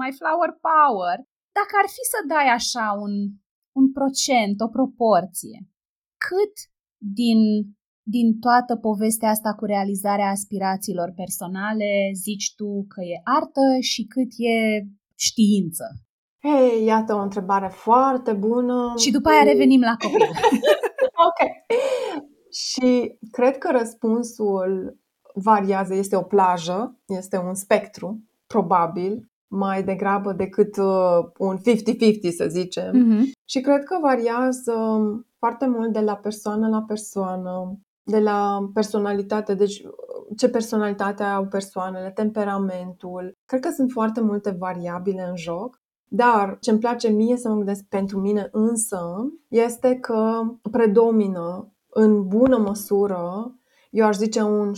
[0.02, 1.18] mai flower power.
[1.58, 3.14] Dacă ar fi să dai așa un,
[3.80, 5.58] un procent, o proporție,
[6.28, 6.56] cât
[7.20, 7.40] din,
[8.16, 11.90] din toată povestea asta cu realizarea aspirațiilor personale
[12.26, 14.58] zici tu că e artă și cât e
[15.22, 15.86] știință?
[16.44, 18.94] Hei, iată o întrebare foarte bună.
[18.98, 20.22] Și după aia revenim la copil.
[21.30, 21.40] ok.
[22.52, 24.98] Și cred că răspunsul
[25.34, 31.62] variază, este o plajă, este un spectru, probabil, mai degrabă decât uh, un 50-50,
[32.38, 32.92] să zicem.
[32.92, 33.22] Mm-hmm.
[33.46, 34.74] Și cred că variază
[35.38, 39.82] foarte mult de la persoană la persoană, de la personalitate, deci
[40.38, 43.38] ce personalitate au persoanele, temperamentul.
[43.46, 45.82] Cred că sunt foarte multe variabile în joc.
[46.14, 49.00] Dar ce îmi place mie să mă gândesc pentru mine însă
[49.48, 53.56] este că predomină în bună măsură,
[53.90, 54.74] eu aș zice un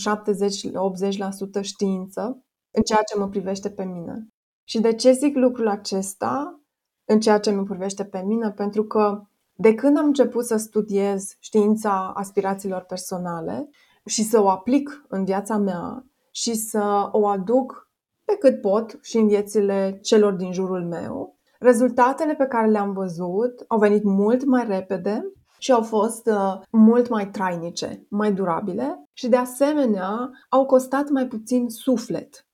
[1.60, 4.28] 70-80% știință în ceea ce mă privește pe mine.
[4.64, 6.62] Și de ce zic lucrul acesta
[7.06, 8.52] în ceea ce mă privește pe mine?
[8.52, 9.22] Pentru că
[9.56, 13.70] de când am început să studiez știința aspirațiilor personale
[14.06, 17.92] și să o aplic în viața mea și să o aduc
[18.26, 23.66] pe cât pot și în viețile celor din jurul meu, rezultatele pe care le-am văzut
[23.68, 29.28] au venit mult mai repede și au fost uh, mult mai trainice, mai durabile și
[29.28, 32.48] de asemenea au costat mai puțin suflet.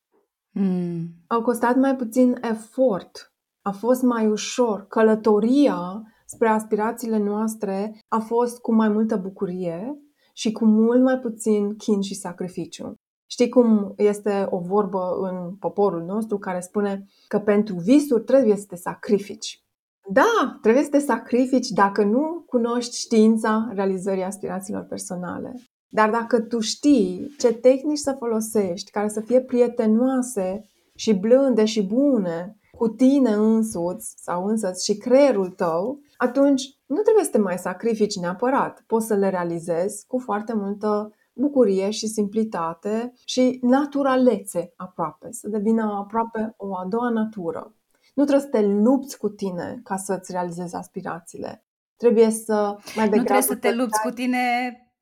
[0.51, 1.07] Mm.
[1.27, 3.33] Au costat mai puțin efort.
[3.62, 4.85] A fost mai ușor.
[4.88, 6.03] Călătoria
[6.34, 10.00] spre aspirațiile noastre a fost cu mai multă bucurie
[10.34, 12.94] și cu mult mai puțin chin și sacrificiu.
[13.26, 18.65] Știi cum este o vorbă în poporul nostru care spune că pentru visuri trebuie să
[18.68, 19.63] te sacrifici.
[20.10, 25.54] Da, trebuie să te sacrifici dacă nu cunoști știința realizării aspirațiilor personale.
[25.88, 31.84] Dar dacă tu știi ce tehnici să folosești care să fie prietenoase și blânde și
[31.84, 37.58] bune cu tine însuți sau însăți și creierul tău, atunci nu trebuie să te mai
[37.58, 38.84] sacrifici neapărat.
[38.88, 45.84] Poți să le realizezi cu foarte multă bucurie și simplitate și naturalețe aproape, să devină
[45.84, 47.75] aproape o a doua natură.
[48.13, 51.65] Nu trebuie să te lupți cu tine ca să-ți realizezi aspirațiile.
[51.97, 53.15] Trebuie să mai degrabă...
[53.15, 54.38] Nu trebuie să te lupți cu tine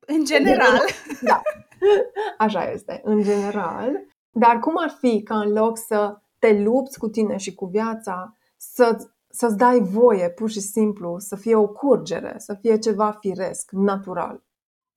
[0.06, 0.80] în general.
[1.22, 1.42] Da,
[2.44, 3.90] așa este, în general.
[4.30, 8.36] Dar cum ar fi ca în loc să te lupți cu tine și cu viața,
[8.56, 8.96] să
[9.30, 14.42] să-ți dai voie, pur și simplu, să fie o curgere, să fie ceva firesc, natural.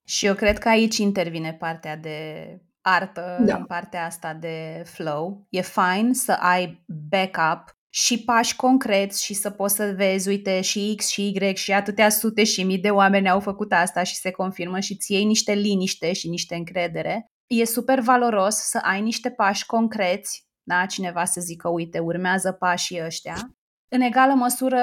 [0.08, 3.56] Și eu cred că aici intervine partea de artă, da.
[3.56, 5.46] în partea asta de flow.
[5.50, 10.94] E fine să ai backup și pași concreți și să poți să vezi, uite, și
[10.98, 14.32] X și Y și atâtea sute și mii de oameni au făcut asta și se
[14.32, 17.26] confirmă și ți iei niște liniște și niște încredere.
[17.48, 20.86] E super valoros să ai niște pași concreți, da?
[20.86, 23.56] cineva să zică, uite, urmează pașii ăștia
[23.93, 24.80] în egală măsură,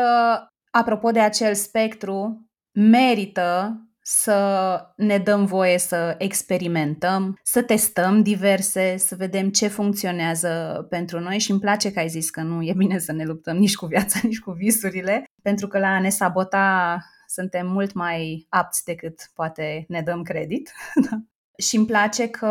[0.70, 9.14] apropo de acel spectru, merită să ne dăm voie să experimentăm, să testăm diverse, să
[9.14, 12.98] vedem ce funcționează pentru noi și îmi place că ai zis că nu e bine
[12.98, 16.98] să ne luptăm nici cu viața, nici cu visurile, pentru că la a ne sabota
[17.26, 20.72] suntem mult mai apți decât poate ne dăm credit.
[21.66, 22.50] și îmi place că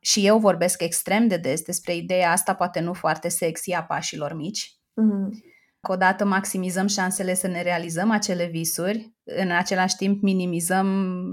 [0.00, 4.34] și eu vorbesc extrem de des despre ideea asta, poate nu foarte sexy, a pașilor
[4.34, 5.54] mici, Mm-hmm.
[5.88, 10.88] Odată maximizăm șansele să ne realizăm acele visuri, în același timp minimizăm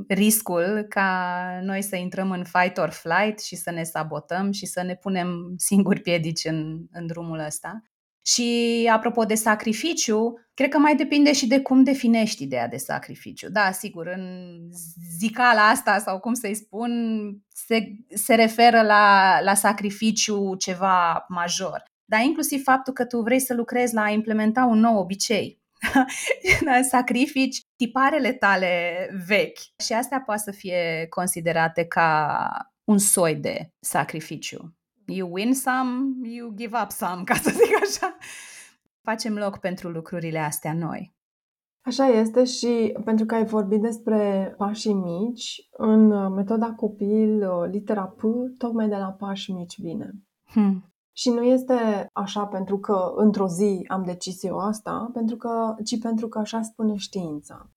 [0.08, 4.82] riscul ca noi să intrăm în fight or flight și să ne sabotăm și să
[4.84, 5.30] ne punem
[5.69, 7.82] singuri piedici în, în drumul ăsta.
[8.26, 13.49] Și apropo de sacrificiu, cred că mai depinde și de cum definești ideea de sacrificiu.
[13.49, 14.58] Da, sigur, în
[15.19, 16.91] zicala asta sau cum să-i spun,
[17.47, 23.54] se, se referă la, la sacrificiu ceva major dar inclusiv faptul că tu vrei să
[23.54, 25.62] lucrezi la a implementa un nou obicei.
[26.63, 28.69] Da, sacrifici tiparele tale
[29.28, 32.47] vechi și astea poate să fie considerate ca
[32.84, 34.76] un soi de sacrificiu.
[35.06, 35.91] You win some,
[36.23, 38.17] you give up some, ca să zic așa.
[39.02, 41.13] facem loc pentru lucrurile astea noi.
[41.82, 47.69] Așa este și pentru că ai vorbit despre pașii mici, în uh, metoda copil, uh,
[47.71, 48.21] litera P,
[48.58, 50.12] tocmai de la pași mici vine.
[50.45, 50.92] Hmm.
[51.15, 55.99] Și nu este așa pentru că într-o zi am decis eu asta, pentru că, ci
[55.99, 57.69] pentru că așa spune știința.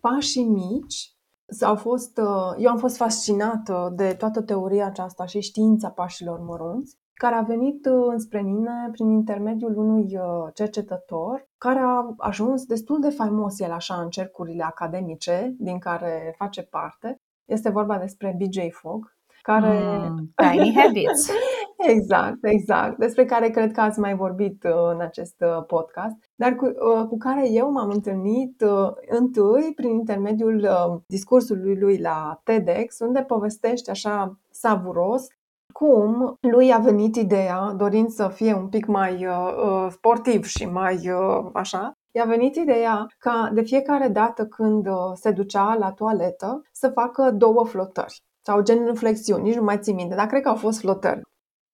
[0.00, 1.14] Pașii mici
[1.60, 6.98] au fost, uh, eu am fost fascinată de toată teoria aceasta și știința pașilor mărunți
[7.20, 13.00] care a venit uh, înspre mine prin intermediul unui uh, cercetător care a ajuns destul
[13.00, 17.16] de faimos el așa în cercurile academice din care face parte.
[17.44, 19.78] Este vorba despre BJ Fogg, care...
[20.08, 21.30] Mm, tiny Habits.
[21.86, 22.98] exact, exact.
[22.98, 26.72] Despre care cred că ați mai vorbit uh, în acest podcast, dar cu,
[27.08, 28.64] cu care eu m-am întâlnit
[29.08, 30.68] întâi prin intermediul
[31.06, 35.26] discursului lui la TEDx, unde povestește așa savuros
[35.72, 40.66] cum lui a venit ideea, dorind să fie un pic mai uh, uh, sportiv și
[40.66, 45.92] mai uh, așa, i-a venit ideea ca de fiecare dată când uh, se ducea la
[45.92, 50.42] toaletă să facă două flotări sau gen flexiuni, nici nu mai țin minte, dar cred
[50.42, 51.20] că au fost flotări.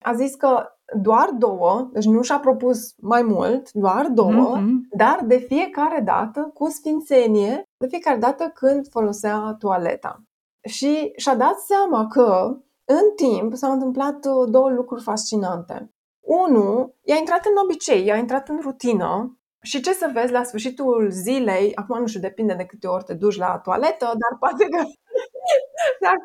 [0.07, 0.67] A zis că
[1.03, 4.97] doar două, deci nu și-a propus mai mult, doar două, mm-hmm.
[4.97, 10.23] dar de fiecare dată cu sfințenie, de fiecare dată când folosea toaleta.
[10.69, 15.91] Și și-a dat seama că în timp s-au întâmplat uh, două lucruri fascinante.
[16.21, 21.11] Unu, i-a intrat în obicei, i-a intrat în rutină și ce să vezi la sfârșitul
[21.11, 24.79] zilei, acum nu știu, depinde de câte ori te duci la toaletă, dar poate că
[26.05, 26.17] dar,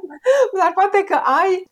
[0.60, 1.64] dar poate că ai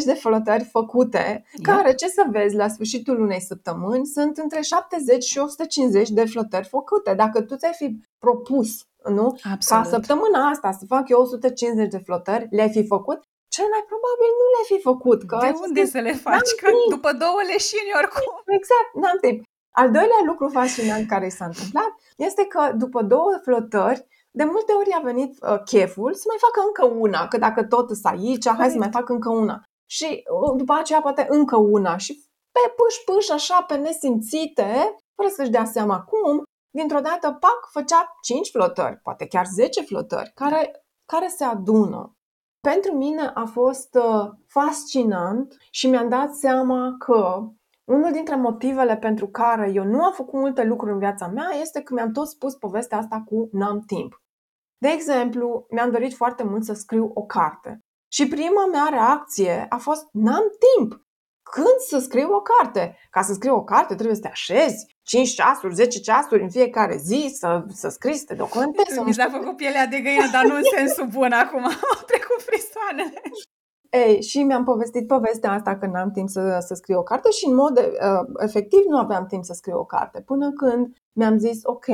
[0.00, 1.42] 10-20 de flotări făcute, yeah.
[1.62, 6.68] care, ce să vezi, la sfârșitul unei săptămâni sunt între 70 și 150 de flotări
[6.68, 7.14] făcute.
[7.14, 9.38] Dacă tu ți-ai fi propus nu?
[9.52, 9.82] Absolut.
[9.82, 13.18] Ca săptămâna asta să fac eu 150 de flotări, le-ai fi făcut,
[13.56, 15.20] cel mai probabil nu le-ai fi făcut.
[15.30, 16.50] Că de unde să le faci?
[16.60, 16.90] Că timp.
[16.96, 18.26] după două leșini oricum.
[18.58, 19.38] Exact, n-am timp.
[19.80, 24.90] Al doilea lucru fascinant care s-a întâmplat este că după două flotări, de multe ori
[24.98, 28.60] a venit uh, cheful să mai facă încă una, că dacă tot sunt aici, Corect.
[28.60, 29.62] hai să mai fac încă una.
[29.90, 35.50] Și uh, după aceea poate încă una și pe pâș-pâș, așa, pe nesimțite, fără să-și
[35.50, 41.28] dea seama cum, dintr-o dată, pac, făcea 5 flotări, poate chiar 10 flotări, care, care
[41.28, 42.16] se adună.
[42.60, 47.42] Pentru mine a fost uh, fascinant și mi-am dat seama că
[47.86, 51.82] unul dintre motivele pentru care eu nu am făcut multe lucruri în viața mea este
[51.82, 54.22] că mi-am tot spus povestea asta cu n-am timp.
[54.78, 57.78] De exemplu, mi-am dorit foarte mult să scriu o carte.
[58.12, 60.44] Și prima mea reacție a fost n-am
[60.74, 61.04] timp.
[61.52, 62.96] Când să scriu o carte?
[63.10, 66.96] Ca să scriu o carte trebuie să te așezi 5 ceasuri, 10 ceasuri în fiecare
[66.96, 69.00] zi să, să scrii, să te documentezi.
[69.00, 71.64] Mi s-a făcut pielea de găină, dar nu în sensul bun acum.
[71.64, 73.22] Am trecut frisoanele.
[74.04, 77.46] Ei, și mi-am povestit povestea asta că n-am timp să, să scriu o carte și
[77.46, 80.20] în mod uh, efectiv nu aveam timp să scriu o carte.
[80.20, 81.86] Până când mi-am zis, ok,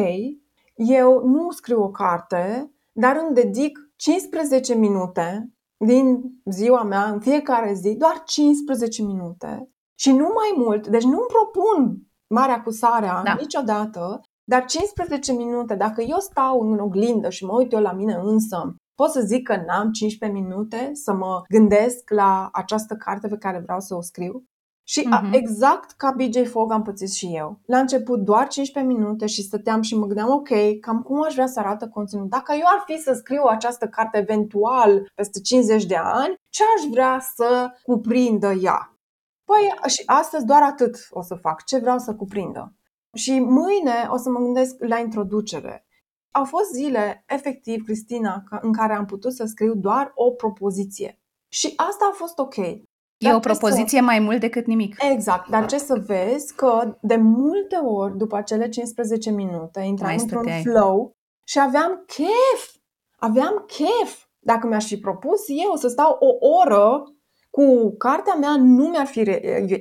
[0.75, 7.73] eu nu scriu o carte, dar îmi dedic 15 minute din ziua mea, în fiecare
[7.73, 10.87] zi, doar 15 minute și nu mai mult.
[10.87, 13.37] Deci nu-mi propun marea cu sarea da.
[13.41, 18.21] niciodată, dar 15 minute, dacă eu stau în oglindă și mă uit eu la mine
[18.23, 23.37] însă, pot să zic că n-am 15 minute să mă gândesc la această carte pe
[23.37, 24.45] care vreau să o scriu?
[24.83, 25.33] Și uh-huh.
[25.33, 27.61] exact ca BJ Fogg am pățit și eu.
[27.67, 30.49] La început doar 15 minute și stăteam și mă gândeam, ok,
[30.81, 32.29] cam cum aș vrea să arată conținut.
[32.29, 36.91] Dacă eu ar fi să scriu această carte eventual peste 50 de ani, ce aș
[36.91, 38.97] vrea să cuprindă ea?
[39.45, 42.75] Păi și astăzi doar atât o să fac, ce vreau să cuprindă.
[43.15, 45.87] Și mâine o să mă gândesc la introducere.
[46.33, 51.21] Au fost zile, efectiv, Cristina, în care am putut să scriu doar o propoziție.
[51.49, 52.55] Și asta a fost ok.
[53.17, 54.05] Dar e o propoziție să...
[54.05, 54.97] mai mult decât nimic.
[55.13, 60.49] Exact, dar ce să vezi că de multe ori, după acele 15 minute, intram într-un
[60.63, 62.75] flow și aveam chef.
[63.17, 64.25] Aveam chef.
[64.39, 67.03] Dacă mi-aș fi propus eu să stau o oră
[67.51, 69.19] cu cartea mea nu mi-ar fi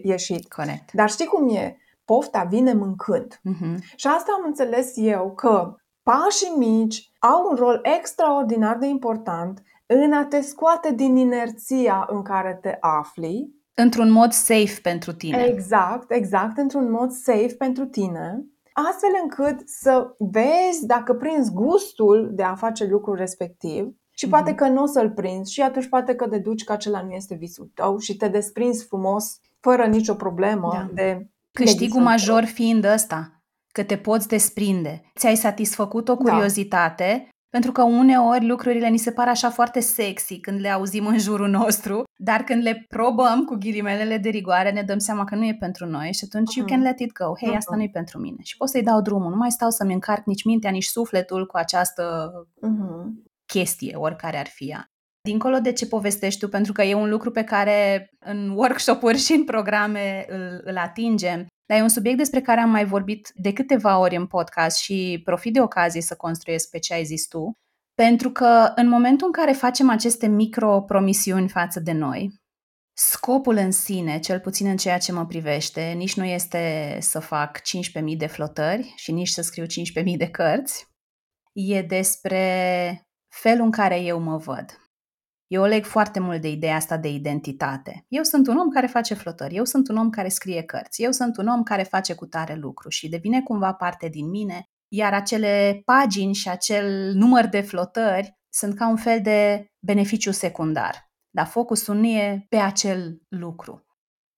[0.03, 0.53] ieșit.
[0.53, 0.91] Corect.
[0.93, 1.77] Dar știi cum e?
[2.05, 3.35] Pofta vine mâncând.
[3.35, 3.77] Uh-huh.
[3.95, 5.75] Și asta am înțeles eu că
[6.12, 12.22] pașii mici au un rol extraordinar de important în a te scoate din inerția în
[12.22, 13.49] care te afli.
[13.74, 15.43] Într-un mod safe pentru tine.
[15.43, 22.43] Exact, exact, într-un mod safe pentru tine, astfel încât să vezi dacă prinzi gustul de
[22.43, 24.30] a face lucrul respectiv și mm-hmm.
[24.30, 27.36] poate că nu o să-l prinzi și atunci poate că deduci că acela nu este
[27.36, 30.89] visul tău și te desprinzi frumos, fără nicio problemă da.
[30.93, 33.40] de Câștigul major fiind ăsta,
[33.72, 35.11] că te poți desprinde.
[35.19, 36.32] Ți-ai satisfăcut o da.
[36.32, 37.30] curiozitate, da.
[37.51, 41.49] Pentru că uneori lucrurile ni se par așa foarte sexy când le auzim în jurul
[41.49, 45.55] nostru, dar când le probăm cu ghilimelele de rigoare ne dăm seama că nu e
[45.59, 46.57] pentru noi și atunci uh-huh.
[46.57, 46.88] you can mhm.
[46.88, 47.34] let it go.
[47.39, 47.78] Hei, asta uh-huh.
[47.78, 48.38] nu e pentru mine.
[48.43, 49.30] Și pot să-i dau drumul.
[49.30, 53.05] Nu mai stau să-mi încarc nici mintea, nici sufletul cu această uh-huh.
[53.45, 54.86] chestie, oricare ar fi ea.
[55.22, 59.34] Dincolo de ce povestești tu, pentru că e un lucru pe care în workshop-uri și
[59.34, 63.53] în programe îl, îl atingem, dar e un subiect despre care am mai vorbit de
[63.53, 67.57] câteva ori în podcast și profit de ocazie să construiesc pe ce ai zis tu,
[67.93, 72.41] pentru că în momentul în care facem aceste micro-promisiuni față de noi,
[72.93, 77.59] scopul în sine, cel puțin în ceea ce mă privește, nici nu este să fac
[77.59, 80.88] 15.000 de flotări și nici să scriu 15.000 de cărți,
[81.53, 84.80] e despre felul în care eu mă văd.
[85.52, 88.06] Eu leg foarte mult de ideea asta de identitate.
[88.08, 91.12] Eu sunt un om care face flotări, eu sunt un om care scrie cărți, eu
[91.12, 95.14] sunt un om care face cu tare lucru și devine cumva parte din mine, iar
[95.14, 101.10] acele pagini și acel număr de flotări sunt ca un fel de beneficiu secundar.
[101.30, 103.86] Dar focusul nu e pe acel lucru.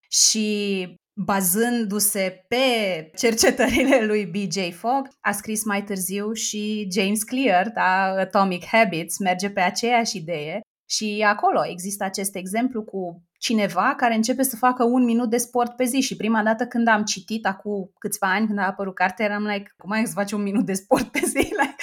[0.10, 4.74] Și bazându-se pe cercetările lui B.J.
[4.76, 10.62] Fogg, a scris mai târziu și James Clear, da, Atomic Habits, merge pe aceeași idee
[10.96, 15.76] și acolo există acest exemplu cu cineva care începe să facă un minut de sport
[15.76, 19.26] pe zi și prima dată când am citit, acum câțiva ani, când a apărut cartea,
[19.26, 21.54] eram like, cum ai să faci un minut de sport pe zi?
[21.60, 21.76] Like,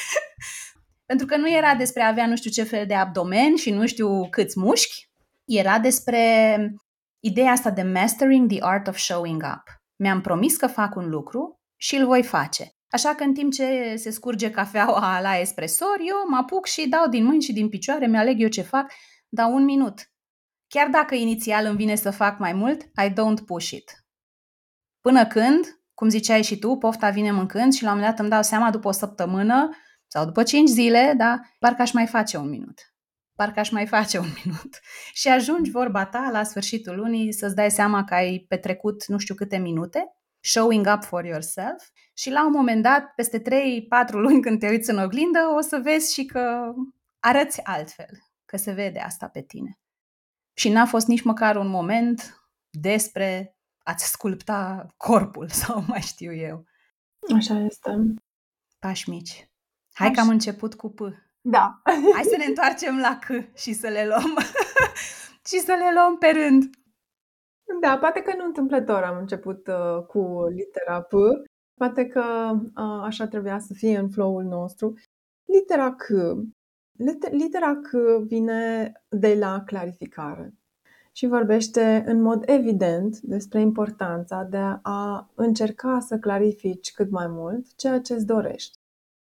[1.06, 3.86] pentru că nu era despre a avea nu știu ce fel de abdomen și nu
[3.86, 5.08] știu câți mușchi,
[5.44, 6.56] era despre
[7.20, 9.62] ideea asta de mastering the art of showing up.
[9.96, 12.70] Mi-am promis că fac un lucru și îl voi face.
[12.91, 17.09] Așa că în timp ce se scurge cafeaua la espresor, eu mă apuc și dau
[17.09, 18.93] din mâini și din picioare, mi-aleg eu ce fac,
[19.28, 20.11] dau un minut.
[20.68, 24.05] Chiar dacă inițial îmi vine să fac mai mult, I don't push it.
[25.01, 28.30] Până când, cum ziceai și tu, pofta vine mâncând și la un moment dat îmi
[28.32, 29.70] dau seama după o săptămână
[30.07, 32.95] sau după cinci zile, da, parcă aș mai face un minut.
[33.36, 34.80] Parcă aș mai face un minut.
[35.20, 39.34] Și ajungi vorba ta la sfârșitul lunii să-ți dai seama că ai petrecut nu știu
[39.34, 43.43] câte minute showing up for yourself și la un moment dat, peste 3-4
[44.24, 46.72] luni când te uiți în oglindă, o să vezi și că
[47.18, 49.78] arăți altfel, că se vede asta pe tine.
[50.53, 56.64] Și n-a fost nici măcar un moment despre a-ți sculpta corpul sau mai știu eu.
[57.34, 57.91] Așa este.
[58.78, 59.51] Pași mici.
[59.93, 60.12] Hai Pași.
[60.12, 61.01] că am început cu P.
[61.41, 61.80] Da.
[62.14, 64.38] Hai să ne întoarcem la C și să le luăm
[65.49, 66.74] și să le luăm pe rând.
[67.80, 71.12] Da, poate că nu întâmplător am început uh, cu litera P.
[71.74, 74.94] Poate că uh, așa trebuia să fie în flow-ul nostru.
[75.44, 76.06] Litera C.
[77.30, 77.90] Litera C
[78.26, 80.54] vine de la clarificare
[81.12, 87.76] și vorbește în mod evident despre importanța de a încerca să clarifici cât mai mult
[87.76, 88.80] ceea ce îți dorești.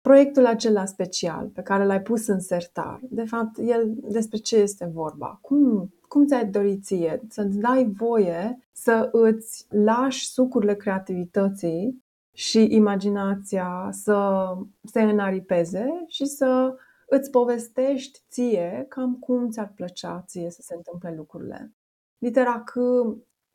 [0.05, 4.91] Proiectul acela special pe care l-ai pus în sertar, de fapt, el despre ce este
[4.95, 5.39] vorba?
[5.41, 7.21] Cum cum ți-ai dori ție?
[7.29, 14.47] Să-ți dai voie să îți lași sucurile creativității și imaginația să
[14.85, 16.75] se înaripeze și să
[17.07, 21.73] îți povestești ție cam cum ți-ar plăcea ție să se întâmple lucrurile.
[22.19, 22.73] Litera C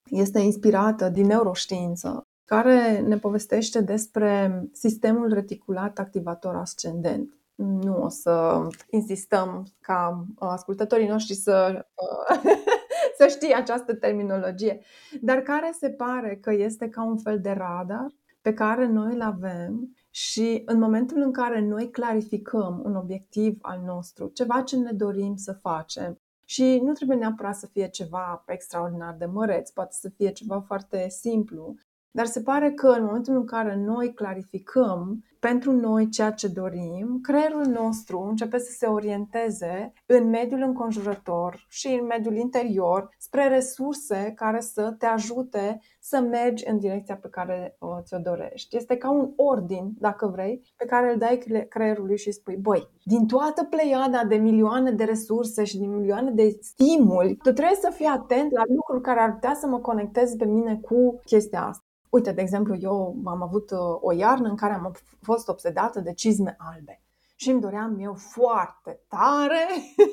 [0.04, 7.34] este inspirată din neuroștiință, care ne povestește despre sistemul reticulat activator ascendent.
[7.56, 12.42] Nu o să insistăm ca uh, ascultătorii noștri să, uh,
[13.18, 14.82] să știe această terminologie,
[15.22, 18.08] dar care se pare că este ca un fel de radar
[18.42, 23.82] pe care noi îl avem și în momentul în care noi clarificăm un obiectiv al
[23.86, 29.16] nostru, ceva ce ne dorim să facem, și nu trebuie neapărat să fie ceva extraordinar
[29.18, 31.76] de măreț, poate să fie ceva foarte simplu,
[32.12, 37.20] dar se pare că în momentul în care noi clarificăm pentru noi ceea ce dorim,
[37.22, 44.34] creierul nostru începe să se orienteze în mediul înconjurător și în mediul interior spre resurse
[44.36, 48.76] care să te ajute să mergi în direcția pe care ți-o dorești.
[48.76, 53.28] Este ca un ordin, dacă vrei, pe care îl dai creierului și spui, băi, din
[53.28, 58.06] toată pleiada de milioane de resurse și din milioane de stimuli, tu trebuie să fii
[58.06, 61.89] atent la lucruri care ar putea să mă conecteze pe mine cu chestia asta.
[62.10, 66.14] Uite, de exemplu, eu am avut uh, o iarnă în care am fost obsedată de
[66.14, 67.04] cizme albe
[67.36, 69.68] și îmi doream eu foarte tare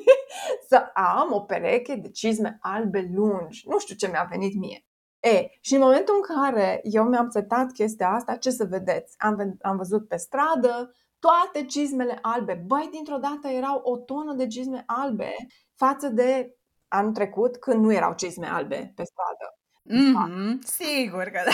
[0.69, 3.63] să am o pereche de cizme albe lungi.
[3.67, 4.85] Nu știu ce mi-a venit mie.
[5.19, 9.15] E, și în momentul în care eu mi-am setat chestia asta, ce să vedeți?
[9.17, 12.63] Am, am văzut pe stradă toate cizmele albe.
[12.65, 15.35] Băi, dintr-o dată erau o tonă de cizme albe
[15.75, 16.55] față de
[16.87, 19.57] anul trecut când nu erau cizme albe pe stradă.
[19.89, 21.51] Mm-hmm, sigur că da.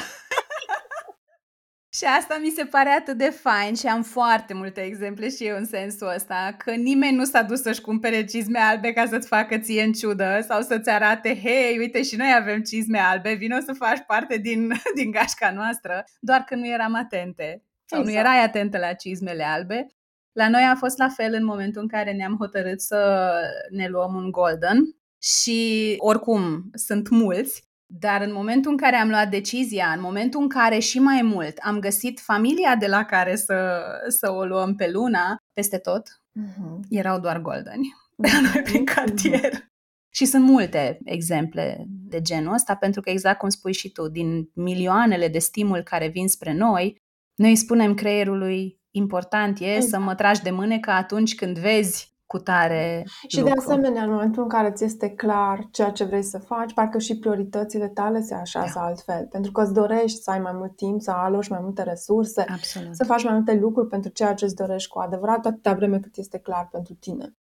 [1.97, 5.57] Și asta mi se pare atât de fain și am foarte multe exemple și eu
[5.57, 9.57] în sensul ăsta, că nimeni nu s-a dus să-și cumpere cizme albe ca să-ți facă
[9.57, 13.73] ție în ciudă sau să-ți arate, hei, uite și noi avem cizme albe, vino să
[13.73, 18.05] faci parte din, din gașca noastră, doar că nu eram atente sau exact.
[18.05, 19.87] nu erai atentă la cizmele albe.
[20.31, 23.31] La noi a fost la fel în momentul în care ne-am hotărât să
[23.69, 27.63] ne luăm un golden și oricum sunt mulți,
[27.99, 31.57] dar în momentul în care am luat decizia, în momentul în care și mai mult
[31.61, 36.07] am găsit familia de la care să, să o luăm pe luna, peste tot,
[36.39, 36.79] uh-huh.
[36.89, 38.93] erau doar goldeni pe la noi prin mhm.
[38.93, 39.53] cartier.
[39.53, 39.71] Uh-huh.
[40.09, 44.49] Și sunt multe exemple de genul ăsta, pentru că exact cum spui și tu, din
[44.53, 47.01] milioanele de stimul care vin spre noi,
[47.35, 49.91] noi spunem creierului important e exact.
[49.91, 53.53] să mă tragi de mânecă atunci când vezi cu tare Și lucru.
[53.53, 56.97] de asemenea, în momentul în care ți este clar ceea ce vrei să faci, parcă
[56.97, 58.81] și prioritățile tale se așează da.
[58.85, 59.27] altfel.
[59.31, 62.95] Pentru că îți dorești să ai mai mult timp, să aloci mai multe resurse, Absolut.
[62.95, 66.17] să faci mai multe lucruri pentru ceea ce îți dorești cu adevărat, atâta vreme cât
[66.17, 67.35] este clar pentru tine.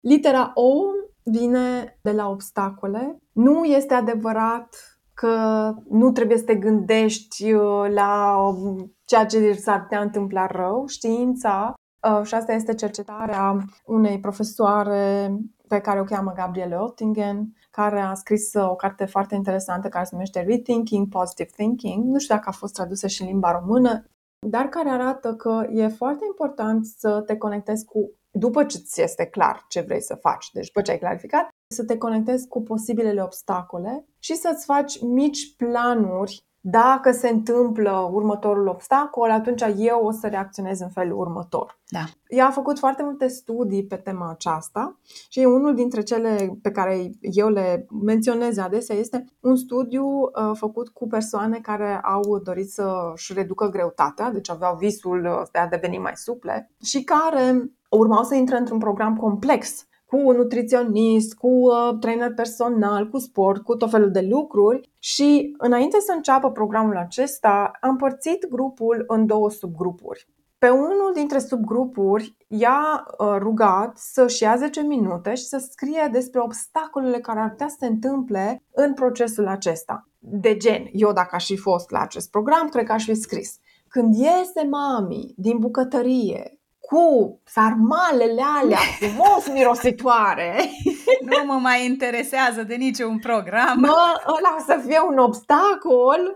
[0.00, 0.72] Litera O
[1.22, 3.18] vine de la obstacole.
[3.32, 4.76] Nu este adevărat
[5.14, 5.34] că
[5.88, 10.86] nu trebuie să te gândești uh, la um, ceea ce s-ar putea întâmpla rău.
[10.86, 11.81] Știința Uh,
[12.22, 15.36] și asta este cercetarea unei profesoare
[15.68, 20.04] pe care o cheamă Gabriele Oettingen, care a scris uh, o carte foarte interesantă care
[20.04, 22.04] se numește Rethinking Positive Thinking.
[22.04, 24.04] Nu știu dacă a fost tradusă și în limba română,
[24.46, 29.26] dar care arată că e foarte important să te conectezi cu, după ce ți este
[29.26, 33.22] clar ce vrei să faci, deci după ce ai clarificat, să te conectezi cu posibilele
[33.22, 40.26] obstacole și să-ți faci mici planuri dacă se întâmplă următorul obstacol, atunci eu o să
[40.26, 41.80] reacționez în felul următor.
[41.88, 42.04] Da.
[42.28, 44.98] Ea a făcut foarte multe studii pe tema aceasta
[45.28, 50.88] și unul dintre cele pe care eu le menționez adesea este un studiu uh, făcut
[50.88, 56.12] cu persoane care au dorit să-și reducă greutatea, deci aveau visul de a deveni mai
[56.14, 62.34] suple și care urmau să intre într-un program complex cu un nutriționist, cu uh, trainer
[62.34, 67.90] personal, cu sport, cu tot felul de lucruri și înainte să înceapă programul acesta, am
[67.90, 70.28] împărțit grupul în două subgrupuri.
[70.58, 76.40] Pe unul dintre subgrupuri i-a uh, rugat să-și ia 10 minute și să scrie despre
[76.40, 80.08] obstacolele care ar putea să se întâmple în procesul acesta.
[80.18, 83.58] De gen, eu dacă aș fi fost la acest program, cred că aș fi scris.
[83.88, 90.70] Când iese mami din bucătărie cu sarmalele alea frumos mirositoare.
[91.20, 93.78] Nu mă mai interesează de niciun program.
[93.80, 96.34] Mă, ăla să fie un obstacol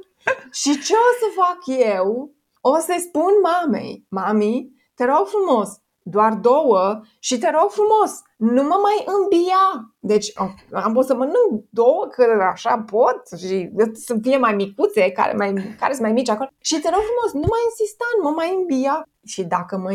[0.53, 2.31] și ce o să fac eu?
[2.61, 5.69] O să-i spun mamei, mami, te rog frumos,
[6.03, 9.65] doar două și te rog frumos, nu mă mai îmbia.
[9.99, 10.33] Deci
[10.73, 15.53] am pot să mănânc două, că așa pot și să fie mai micuțe, care, mai,
[15.81, 16.49] care sunt mai mici acolo.
[16.61, 19.09] Și te rog frumos, nu mai insista, nu mă mai îmbia.
[19.27, 19.91] Și dacă mă,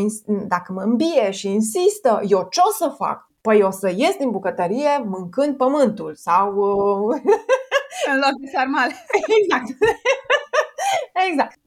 [0.47, 3.29] dacă mă îmbie și insistă, eu ce o să fac?
[3.41, 6.49] Păi o să ies din bucătărie mâncând pământul sau...
[8.11, 8.93] În loc de sarmale.
[9.41, 9.67] Exact.
[11.29, 11.59] exact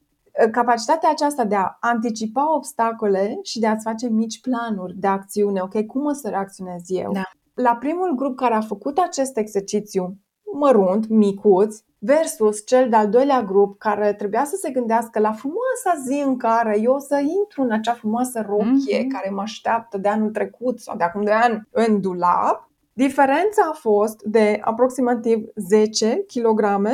[0.51, 5.85] capacitatea aceasta de a anticipa obstacole și de a-ți face mici planuri de acțiune, ok,
[5.85, 7.11] cum o să reacționez eu?
[7.11, 7.23] Da.
[7.53, 10.17] La primul grup care a făcut acest exercițiu
[10.53, 16.23] mărunt, micuț, versus cel de-al doilea grup care trebuia să se gândească la frumoasa zi
[16.25, 19.11] în care eu o să intru în acea frumoasă rochie mm-hmm.
[19.11, 23.73] care mă așteaptă de anul trecut sau de acum de ani în dulap, diferența a
[23.73, 26.87] fost de aproximativ 10 kg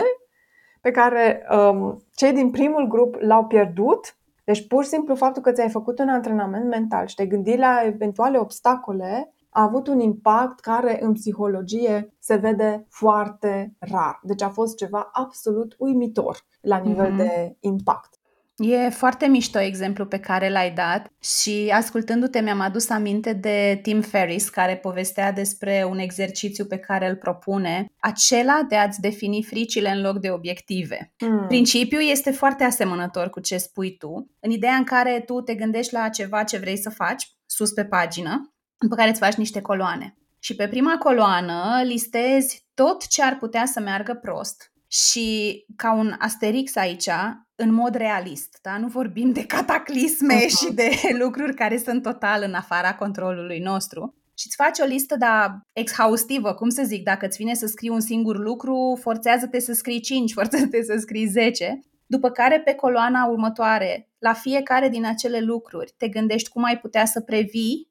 [0.81, 4.15] pe care um, cei din primul grup l-au pierdut.
[4.43, 7.81] Deci pur și simplu faptul că ți-ai făcut un antrenament mental și te gândi la
[7.85, 14.19] eventuale obstacole a avut un impact care în psihologie se vede foarte rar.
[14.23, 17.17] Deci a fost ceva absolut uimitor la nivel mm-hmm.
[17.17, 18.15] de impact.
[18.57, 24.01] E foarte mișto exemplu pe care l-ai dat și ascultându-te mi-am adus aminte de Tim
[24.01, 29.89] Ferris care povestea despre un exercițiu pe care îl propune, acela de a-ți defini fricile
[29.89, 31.13] în loc de obiective.
[31.19, 31.47] Mm.
[31.47, 35.93] Principiul este foarte asemănător cu ce spui tu, în ideea în care tu te gândești
[35.93, 40.15] la ceva ce vrei să faci, sus pe pagină, după care îți faci niște coloane.
[40.39, 46.15] Și pe prima coloană listezi tot ce ar putea să meargă prost și ca un
[46.19, 47.09] asterix aici,
[47.55, 48.77] în mod realist, da?
[48.77, 50.57] nu vorbim de cataclisme uh-huh.
[50.57, 50.89] și de
[51.23, 56.53] lucruri care sunt total în afara controlului nostru, și îți faci o listă da, exhaustivă,
[56.53, 60.33] cum să zic, dacă îți vine să scrii un singur lucru, forțează-te să scrii 5,
[60.39, 66.07] forțează-te să scrii 10, după care pe coloana următoare, la fiecare din acele lucruri, te
[66.07, 67.90] gândești cum ai putea să previi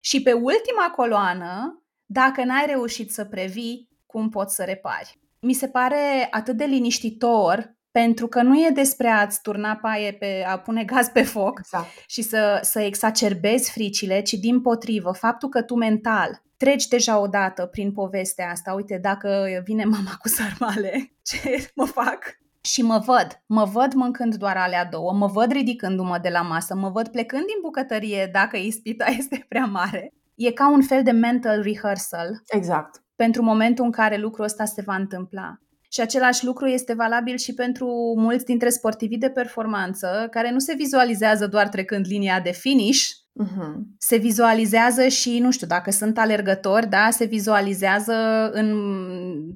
[0.00, 5.68] și pe ultima coloană, dacă n-ai reușit să previi, cum poți să repari mi se
[5.68, 10.84] pare atât de liniștitor pentru că nu e despre a-ți turna paie pe a pune
[10.84, 11.88] gaz pe foc Exact.
[12.06, 17.66] și să, să exacerbezi fricile, ci din potrivă, faptul că tu mental treci deja odată
[17.66, 22.38] prin povestea asta, uite, dacă vine mama cu sarmale, ce mă fac?
[22.60, 26.74] Și mă văd, mă văd mâncând doar alea două, mă văd ridicându-mă de la masă,
[26.74, 30.12] mă văd plecând din bucătărie dacă ispita este prea mare.
[30.34, 33.02] E ca un fel de mental rehearsal Exact.
[33.16, 35.58] pentru momentul în care lucrul ăsta se va întâmpla.
[35.92, 40.74] Și același lucru este valabil și pentru mulți dintre sportivii de performanță care nu se
[40.74, 43.08] vizualizează doar trecând linia de finish,
[43.44, 43.74] Uh-huh.
[43.98, 48.74] se vizualizează și, nu știu, dacă sunt alergători, da, se vizualizează în,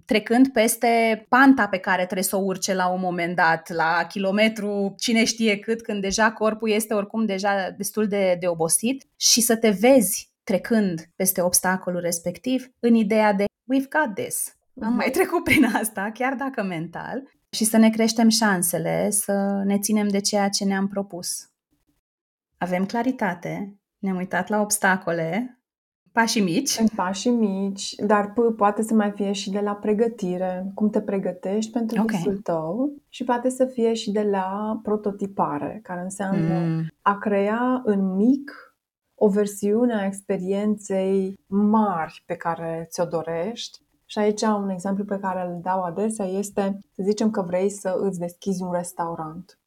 [0.04, 4.94] trecând peste panta pe care trebuie să o urce la un moment dat, la kilometru
[4.98, 9.56] cine știe cât, când deja corpul este oricum deja destul de, de obosit și să
[9.56, 14.56] te vezi trecând peste obstacolul respectiv în ideea de we've got this.
[14.80, 14.96] Am Mhm.
[14.96, 20.08] mai trecut prin asta, chiar dacă mental, și să ne creștem șansele să ne ținem
[20.08, 21.48] de ceea ce ne-am propus.
[22.64, 25.58] Avem claritate, ne-am uitat la obstacole,
[26.12, 26.78] pașii mici.
[26.78, 31.00] În pași mici, dar p- poate să mai fie și de la pregătire, cum te
[31.00, 32.10] pregătești pentru Ok.
[32.10, 37.82] visul tău și poate să fie și de la prototipare, care înseamnă Mm, a crea
[37.84, 38.50] în mic
[39.14, 43.78] o versiune a experienței mari pe care ți-o dorești.
[44.04, 47.96] Și aici un exemplu pe care îl dau adesea este, să zicem că vrei să
[48.00, 49.58] îți deschizi un restaurant.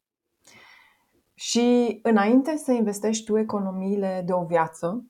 [1.40, 5.06] Și înainte să investești tu economiile de o viață,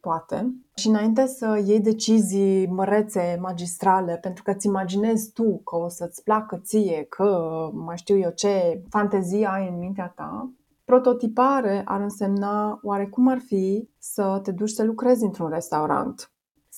[0.00, 5.88] poate, și înainte să iei decizii mărețe, magistrale, pentru că îți imaginezi tu că o
[5.88, 10.52] să-ți placă ție, că mai știu eu ce fantezii ai în mintea ta,
[10.84, 16.30] prototipare ar însemna oarecum ar fi să te duci să lucrezi într-un restaurant.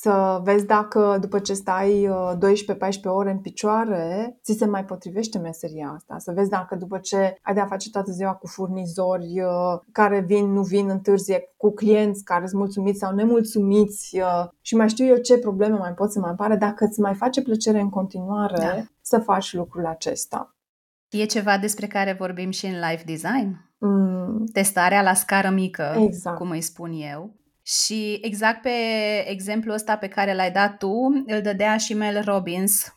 [0.02, 5.38] Să vezi dacă după ce stai uh, 12-14 ore în picioare, ți se mai potrivește
[5.38, 6.18] meseria asta.
[6.18, 10.52] Să vezi dacă după ce ai de-a face toată ziua cu furnizori uh, care vin,
[10.52, 15.16] nu vin, întârzie, cu clienți care sunt mulțumiți sau nemulțumiți uh, și mai știu eu
[15.16, 18.82] ce probleme mai pot să mai apară, dacă îți mai face plăcere în continuare Da.
[19.00, 20.56] să faci lucrul acesta.
[21.08, 23.70] E ceva despre care vorbim și în life design.
[23.78, 26.36] Mm, Testarea la scară mică, Exact.
[26.36, 27.40] cum îi spun eu.
[27.62, 28.70] Și exact pe
[29.26, 32.94] exemplul ăsta pe care l-ai dat tu, îl dădea și Mel Robbins.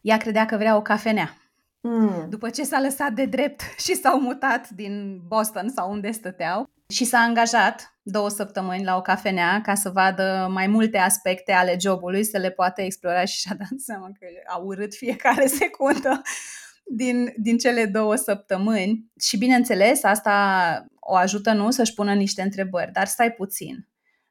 [0.00, 1.36] Ea credea că vrea o cafenea.
[1.80, 6.70] mm, După ce s-a lăsat de drept și s-au mutat din Boston sau unde stăteau
[6.88, 11.76] și s-a angajat două săptămâni la o cafenea ca să vadă mai multe aspecte ale
[11.80, 16.22] jobului, să le poată explora și și-a dat seama că a urât fiecare secundă
[16.84, 19.04] din, din cele două săptămâni.
[19.20, 23.86] Și bineînțeles, asta o ajută nu să-și pună niște întrebări, dar stai puțin.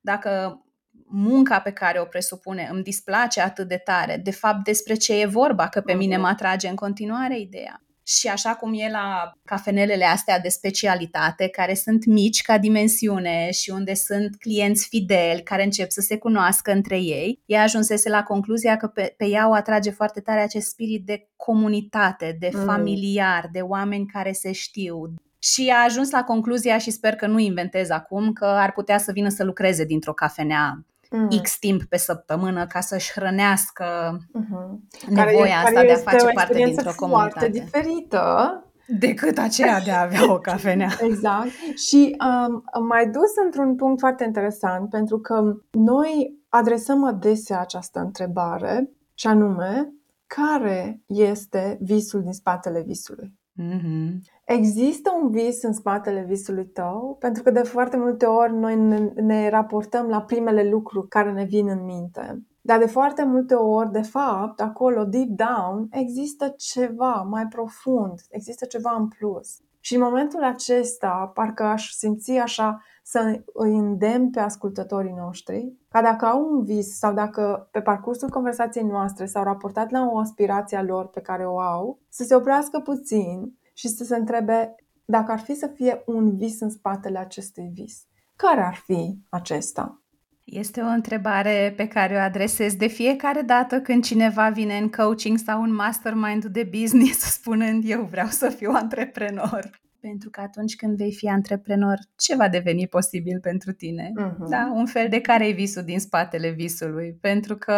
[0.07, 0.61] Dacă
[1.09, 5.25] munca pe care o presupune îmi displace atât de tare, de fapt despre ce e
[5.25, 6.21] vorba, că pe mine Mhm.
[6.23, 7.81] mă atrage în continuare ideea.
[8.03, 13.69] Și așa cum e la cafenelele astea de specialitate, care sunt mici ca dimensiune și
[13.69, 18.77] unde sunt clienți fideli care încep să se cunoască între ei, ea ajunsese la concluzia
[18.77, 22.63] că pe, pe ea o atrage foarte tare acest spirit de comunitate, de Mm.
[22.65, 25.13] familiar, de oameni care se știu.
[25.53, 29.11] Și a ajuns la concluzia, și sper că nu inventez acum, că ar putea să
[29.11, 34.87] vină să lucreze dintr-o cafenea mm, X timp pe săptămână ca să-și hrănească mhm.
[35.07, 37.49] nevoia care, asta care de a este face o parte experiență dintr-o foarte comunitate.
[37.49, 40.89] diferită Decât aceea de a avea o cafenea.
[41.09, 41.49] Exact.
[41.75, 45.41] Și um, am mai dus într-un punct foarte interesant, pentru că
[45.71, 49.93] noi adresăm adesea această întrebare, și anume,
[50.25, 53.33] care este visul din spatele visului?
[53.61, 54.36] Mm-hmm.
[54.47, 57.17] Există un vis în spatele visului tău?
[57.19, 61.43] Pentru că de foarte multe ori noi ne, ne raportăm la primele lucruri care ne
[61.43, 62.41] vin în minte.
[62.61, 68.65] Dar de foarte multe ori, de fapt, acolo, deep down, există ceva mai profund, există
[68.65, 69.57] ceva în plus.
[69.79, 76.01] Și în momentul acesta, parcă aș simți așa să îi îndemn pe ascultătorii noștri, ca
[76.01, 80.77] dacă au un vis sau dacă pe parcursul conversației noastre s-au raportat la o aspirație
[80.77, 84.75] a lor pe care o au, să se oprească puțin și să se întrebe
[85.05, 88.03] dacă ar fi să fie un vis în spatele acestui vis.
[88.35, 90.01] Care ar fi acesta?
[90.43, 95.37] Este o întrebare pe care o adresez de fiecare dată când cineva vine în coaching
[95.37, 99.81] sau în mastermind de business spunând eu vreau să fiu antreprenor.
[99.99, 104.11] Pentru că atunci când vei fi antreprenor, ce va deveni posibil pentru tine?
[104.15, 104.49] Mhm.
[104.49, 107.17] Da, un fel de care e visul din spatele visului.
[107.21, 107.73] Pentru că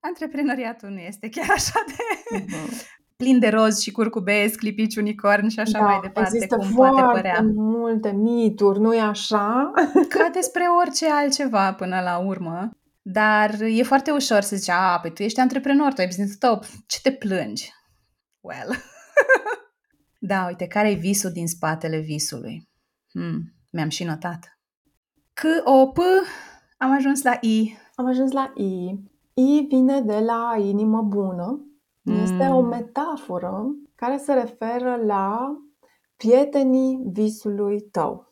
[0.00, 1.94] antreprenoriatul nu este chiar așa de
[2.38, 3.00] Mhm.
[3.22, 7.00] Plin de roz și curcubezi, clipici, unicorn și așa mai departe, Da, există cum foarte
[7.00, 7.40] poate părea.
[7.54, 9.70] multe mituri, nu-i așa?
[10.18, 12.70] Ca despre orice altceva până la urmă.
[13.02, 16.62] Dar e foarte ușor să zici, a, păi tu ești antreprenor, tu ai business tău,
[16.86, 17.72] ce te plângi?
[18.40, 18.68] Well,
[20.18, 22.68] Da, uite, care e visul din spatele visului?
[23.12, 23.40] Hmm,
[23.72, 24.58] mi-am și notat.
[25.32, 25.98] C, O, P,
[26.78, 27.76] am ajuns la I.
[27.94, 28.98] Am ajuns la I.
[29.34, 31.66] I vine de la inimă bună.
[32.02, 32.68] Este o Mm.
[32.68, 35.56] metaforă care se referă la
[36.16, 38.30] prietenii visului tău.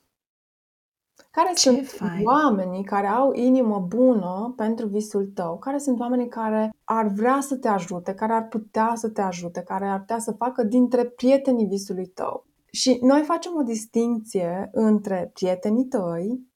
[1.30, 2.24] Care Ce sunt fain!
[2.26, 5.58] oamenii care au inimă bună pentru visul tău?
[5.58, 9.62] Care sunt oamenii care ar vrea să te ajute, care ar putea să te ajute,
[9.62, 12.46] care ar putea să facă dintre prietenii visului tău?
[12.72, 16.46] Și noi facem o distinție între prietenii tăi,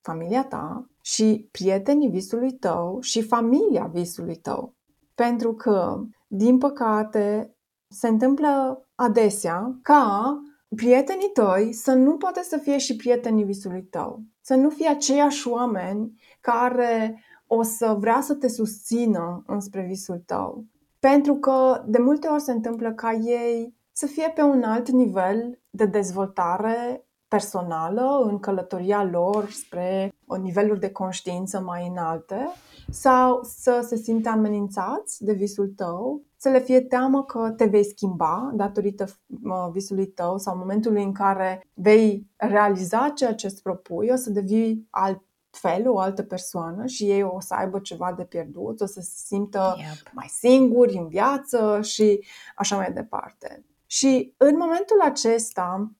[0.00, 4.74] familia ta, și prietenii visului tău și familia visului tău.
[5.14, 7.56] Pentru că, din păcate,
[7.88, 10.38] se întâmplă adesea ca
[10.76, 14.22] prietenii tăi să nu poată să fie și prietenii visului tău.
[14.40, 20.64] Să nu fie aceiași oameni care o să vrea să te susțină înspre visul tău.
[20.98, 25.60] Pentru că de multe ori se întâmplă ca ei să fie pe un alt nivel
[25.70, 32.52] de dezvoltare personală în călătoria lor spre niveluri de conștiință mai înalte
[32.90, 37.84] sau să se simtă amenințați de visul tău, să le fie teamă că te vei
[37.84, 39.04] schimba datorită
[39.44, 44.30] uh, visului tău sau momentului în care vei realiza ceea ce îți propui, o să
[44.30, 49.00] devii altfel, o altă persoană și ei o să aibă ceva de pierdut, o să
[49.00, 50.12] se simtă Yep.
[50.12, 52.24] mai singuri în viață și
[52.56, 53.64] așa mai departe.
[53.86, 55.92] Și în momentul acesta,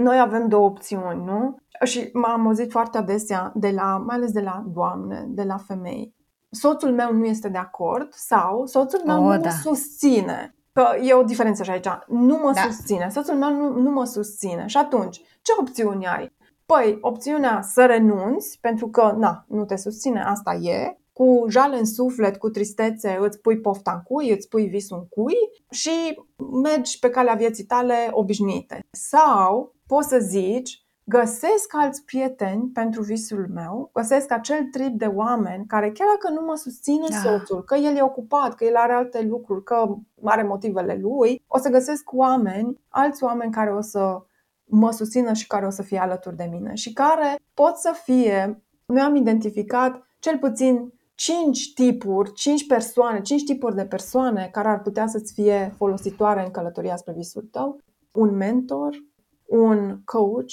[0.00, 1.56] noi avem două opțiuni, nu?
[1.84, 6.14] Și m-am auzit foarte adesea, de la, mai ales de la doamne, de la femei.
[6.50, 9.36] Soțul meu nu este de acord sau soțul meu O, nu da.
[9.36, 10.54] mă susține.
[10.72, 11.88] Că e o diferență și aici.
[12.08, 12.60] Nu mă Da.
[12.60, 13.08] susține.
[13.08, 14.66] Soțul meu nu, nu mă susține.
[14.66, 16.32] Și atunci, ce opțiuni ai?
[16.66, 21.84] Păi, opțiunea să renunți, pentru că, na, nu te susține, asta e, cu jale în
[21.84, 25.34] suflet, cu tristețe, îți pui pofta în cui, îți pui visul în cui
[25.70, 26.20] și
[26.62, 28.80] mergi pe calea vieții tale obișnuite.
[28.90, 35.66] Sau poți să zici, găsesc alți prieteni pentru visul meu, găsesc acel trip de oameni
[35.66, 37.16] care chiar dacă nu mă susține Da.
[37.16, 41.58] soțul, că el e ocupat, că el are alte lucruri, că are motivele lui, o
[41.58, 44.22] să găsesc oameni, alți oameni care o să
[44.64, 48.62] mă susțină și care o să fie alături de mine și care pot să fie,
[48.86, 54.80] noi am identificat cel puțin 5 tipuri, 5 persoane, 5 tipuri de persoane care ar
[54.80, 57.80] putea să-ți fie folositoare în călătoria spre visul tău.
[58.12, 59.08] Un mentor,
[59.50, 60.52] un coach,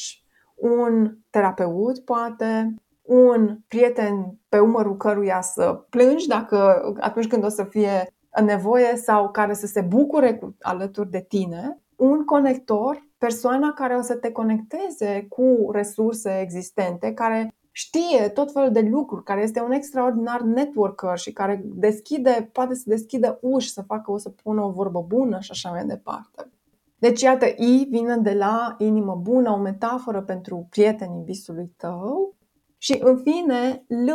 [0.55, 7.63] un terapeut, poate, un prieten pe umărul căruia să plângi dacă atunci când o să
[7.63, 8.13] fie
[8.45, 14.01] nevoie sau care să se bucure cu, alături de tine, un conector, persoana care o
[14.01, 19.71] să te conecteze cu resurse existente, care știe tot felul de lucruri, care este un
[19.71, 24.71] extraordinar networker și care deschide, poate să deschidă uși, să facă o să pună o
[24.71, 26.51] vorbă bună și așa mai departe.
[26.99, 32.35] Deci, iată, I vine de la inimă bună, o metaforă pentru prietenii visului tău.
[32.77, 34.09] Și, în fine, L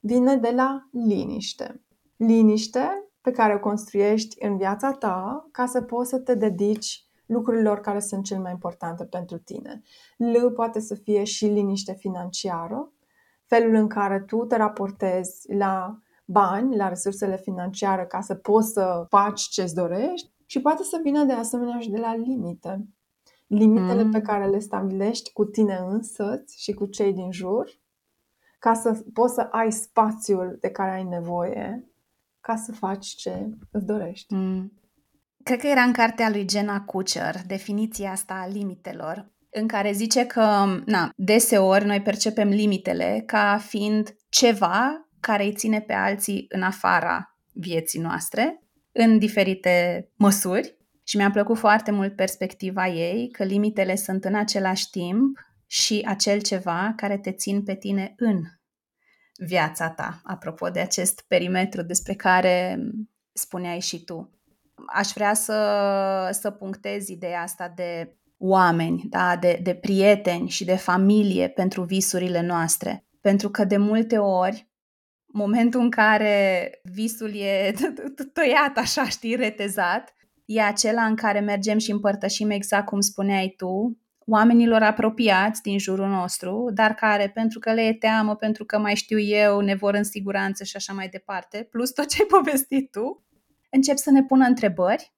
[0.00, 1.82] vine de la liniște.
[2.16, 7.80] Liniște pe care o construiești în viața ta ca să poți să te dedici lucrurilor
[7.80, 9.82] care sunt cel mai importante pentru tine.
[10.16, 12.92] L poate să fie și liniște financiară,
[13.46, 19.06] felul în care tu te raportezi la bani, la resursele financiare ca să poți să
[19.08, 22.88] faci ce-ți dorești și poate să vină de asemenea și de la limite.
[23.46, 24.10] Limitele Mm.
[24.10, 27.70] pe care le stabilești cu tine însăți și cu cei din jur
[28.58, 31.90] ca să poți să ai spațiul de care ai nevoie
[32.40, 34.34] ca să faci ce îți dorești.
[34.34, 34.72] Mm.
[35.42, 40.26] Cred că era în cartea lui Jenna Kutcher, definiția asta a limitelor, în care zice
[40.26, 46.62] că, na, deseori noi percepem limitele ca fiind ceva care îi ține pe alții în
[46.62, 48.62] afara vieții noastre,
[48.92, 50.78] în diferite măsuri.
[51.04, 56.40] Și mi-a plăcut foarte mult perspectiva ei că limitele sunt în același timp și acel
[56.40, 58.42] ceva care te țin pe tine în
[59.36, 62.78] viața ta, apropo de acest perimetru despre care
[63.32, 64.30] spuneai și tu.
[64.86, 69.36] Aș vrea să, să punctez ideea asta de oameni, da?
[69.36, 73.04] de, de prieteni și de familie pentru visurile noastre.
[73.20, 74.69] Pentru că de multe ori,
[75.32, 77.74] momentul în care visul e
[78.32, 80.14] tăiat așa, știi, retezat,
[80.44, 86.08] e acela în care mergem și împărtășim exact cum spuneai tu, oamenilor apropiați din jurul
[86.08, 89.94] nostru, dar care, pentru că le e teamă, pentru că mai știu eu, ne vor
[89.94, 93.24] în siguranță și așa mai departe, plus tot ce ai povestit tu,
[93.70, 95.12] încep să ne pună întrebări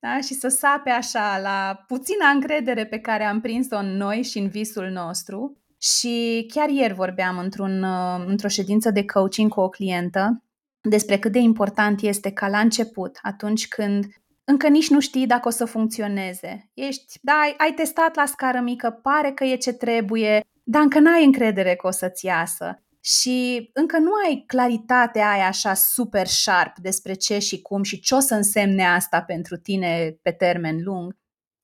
[0.00, 0.20] da?
[0.20, 4.48] și să sape așa la puțina încredere pe care am prins-o în noi și în
[4.48, 5.56] visul nostru.
[5.78, 7.84] Și chiar ieri vorbeam într-un,
[8.26, 10.42] într-o ședință de coaching cu o clientă
[10.80, 14.06] despre cât de important este ca la început, atunci când
[14.44, 16.70] încă nici nu știi dacă o să funcționeze.
[16.74, 20.98] Ești, da, ai, ai testat la scară mică, pare că e ce trebuie, dar încă
[20.98, 22.82] n-ai încredere că o să-ți iasă.
[23.00, 28.14] Și încă nu ai claritatea aia așa super sharp despre ce și cum și ce
[28.14, 31.16] o să însemne asta pentru tine pe termen lung.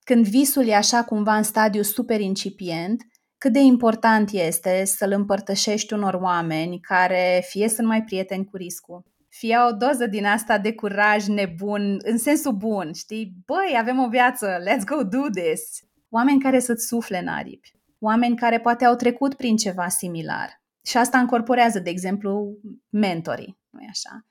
[0.02, 3.02] Când visul e așa cumva în stadiu super incipient,
[3.44, 9.04] cât de important este să-l împărtășești unor oameni care fie sunt mai prieteni cu riscul,
[9.28, 13.34] fie o doză din asta de curaj nebun, în sensul bun, știi?
[13.46, 15.60] Băi, avem o viață, let's go do this!
[16.08, 20.62] Oameni care să-ți sufle în aripi, oameni care poate au trecut prin ceva similar.
[20.84, 24.26] Și asta încorporează, de exemplu, mentorii, nu așa?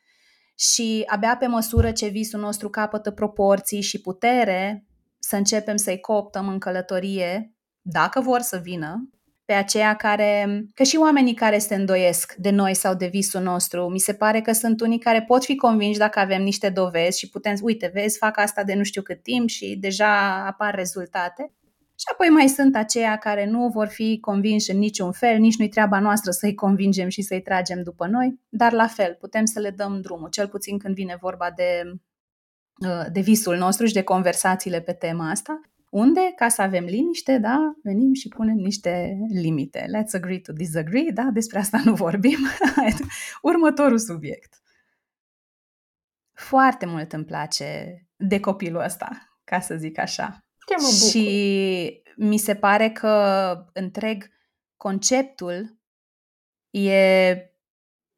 [0.55, 4.85] Și abia pe măsură ce visul nostru capătă proporții și putere,
[5.19, 7.53] să începem să-i cooptăm în călătorie,
[7.83, 9.09] dacă vor să vină,
[9.45, 13.89] pe aceea care, că și oamenii care se îndoiesc de noi sau de visul nostru,
[13.89, 17.29] mi se pare că sunt unii care pot fi convinși dacă avem niște dovezi și
[17.29, 21.53] putem, uite, vezi, fac asta de nu știu cât timp și deja apar rezultate.
[21.95, 25.69] Și apoi mai sunt aceia care nu vor fi convinși în niciun fel, nici nu-i
[25.69, 29.69] treaba noastră să-i convingem și să-i tragem după noi, dar la fel, putem să le
[29.69, 31.81] dăm drumul, cel puțin când vine vorba de,
[33.11, 35.61] de visul nostru și de conversațiile pe tema asta
[35.93, 39.85] unde, ca să avem liniște, da, venim și punem niște limite.
[39.85, 42.37] Let's agree to disagree, da, despre asta nu vorbim.
[43.41, 44.61] Următorul subiect.
[46.33, 49.09] Foarte mult îmi place de copilul ăsta,
[49.43, 50.45] ca să zic așa.
[50.65, 51.09] Ce mă bucur.
[51.09, 54.29] Și mi se pare că întreg
[54.77, 55.77] conceptul
[56.69, 57.31] e,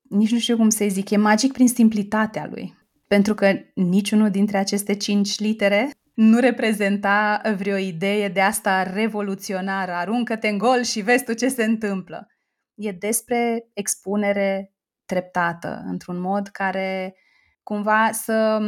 [0.02, 2.78] nici nu știu cum să zic, e magic prin simplitatea lui.
[3.08, 10.48] Pentru că niciunul dintre aceste cinci litere nu reprezenta vreo idee de asta revoluționară, aruncă-te
[10.48, 12.28] în gol și vezi tu ce se întâmplă.
[12.74, 14.74] E despre expunere
[15.06, 17.16] treptată, într-un mod care
[17.64, 18.60] cumva să,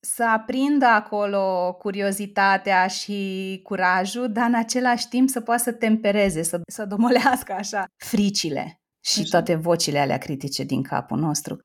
[0.00, 6.60] să aprindă acolo curiozitatea și curajul, dar în același timp să poată să tempereze, să,
[6.66, 9.28] să domolească așa fricile și așa.
[9.30, 11.58] toate vocile alea critice din capul nostru.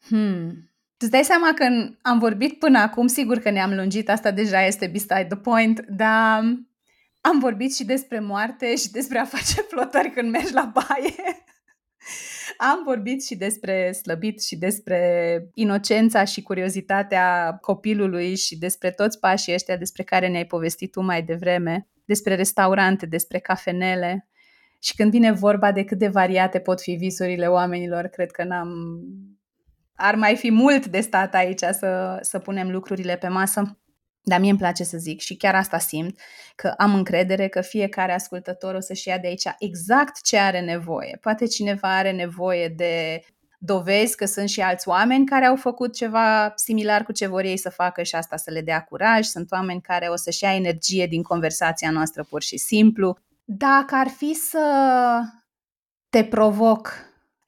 [0.00, 0.67] Hmm,
[0.98, 1.64] Îți dai seama că
[2.02, 6.38] am vorbit până acum, sigur că ne-am lungit, asta deja este beside the point, dar
[7.20, 11.44] am vorbit și despre moarte și despre a face flotări când mergi la baie.
[12.70, 19.54] am vorbit și despre slăbit și despre inocența și curiozitatea copilului și despre toți pașii
[19.54, 24.28] ăștia despre care ne-ai povestit tu mai devreme, despre restaurante, despre cafenele.
[24.78, 28.70] Și când vine vorba de cât de variate pot fi visurile oamenilor, cred că n-am
[30.00, 33.78] ar mai fi mult de stat aici să, să punem lucrurile pe masă.
[34.22, 36.18] Dar mie îmi place să zic și chiar asta simt,
[36.54, 41.18] că am încredere că fiecare ascultător o să-și ia de aici exact ce are nevoie.
[41.20, 43.22] Poate cineva are nevoie de
[43.58, 47.56] dovezi că sunt și alți oameni care au făcut ceva similar cu ce vor ei
[47.56, 49.24] să facă și asta să le dea curaj.
[49.24, 53.18] Sunt oameni care o să-și ia energie din conversația noastră pur și simplu.
[53.44, 54.64] Dacă ar fi să
[56.08, 56.92] te provoc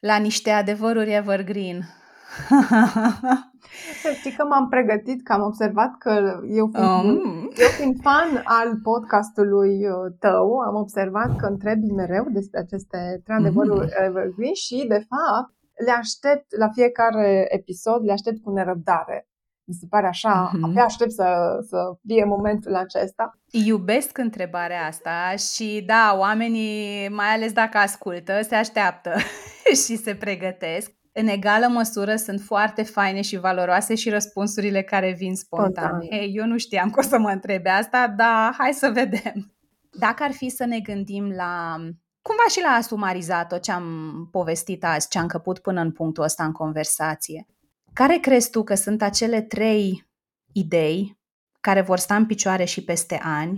[0.00, 1.99] la niște adevăruri evergreen,
[4.02, 7.50] să știi că m-am pregătit, că am observat că eu fiind, um.
[7.56, 13.36] eu fiind fan al podcastului uh, tău, am observat că întrebi mereu despre aceste trei
[13.36, 14.06] adevăruri mm.
[14.06, 15.54] evergreen și, de fapt,
[15.84, 19.24] le aștept la fiecare episod, le aștept cu nerăbdare.
[19.64, 20.60] Mi se pare așa, mm-hmm.
[20.62, 21.76] abia aștept să, să
[22.06, 23.30] fie momentul acesta.
[23.50, 29.10] Iubesc întrebarea asta și da, oamenii, mai ales dacă ascultă, se așteaptă
[29.84, 35.34] și se pregătesc în egală măsură sunt foarte faine și valoroase și răspunsurile care vin
[35.34, 35.84] spontan.
[35.84, 36.18] spontan.
[36.18, 39.54] Hei, eu nu știam că o să mă întrebe asta, dar hai să vedem.
[39.90, 41.76] Dacă ar fi să ne gândim la
[42.22, 45.92] cumva și la a sumariza tot ce am povestit azi, ce am căput până în
[45.92, 47.46] punctul ăsta în conversație,
[47.92, 50.08] care crezi tu că sunt acele trei
[50.52, 51.18] idei
[51.60, 53.56] care vor sta în picioare și peste ani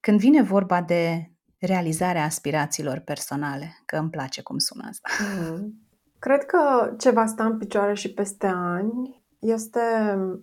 [0.00, 3.82] când vine vorba de realizarea aspirațiilor personale?
[3.86, 5.08] Că îmi place cum sună asta.
[5.50, 5.83] Mm.
[6.24, 9.80] Cred că ce va sta în picioare și peste ani este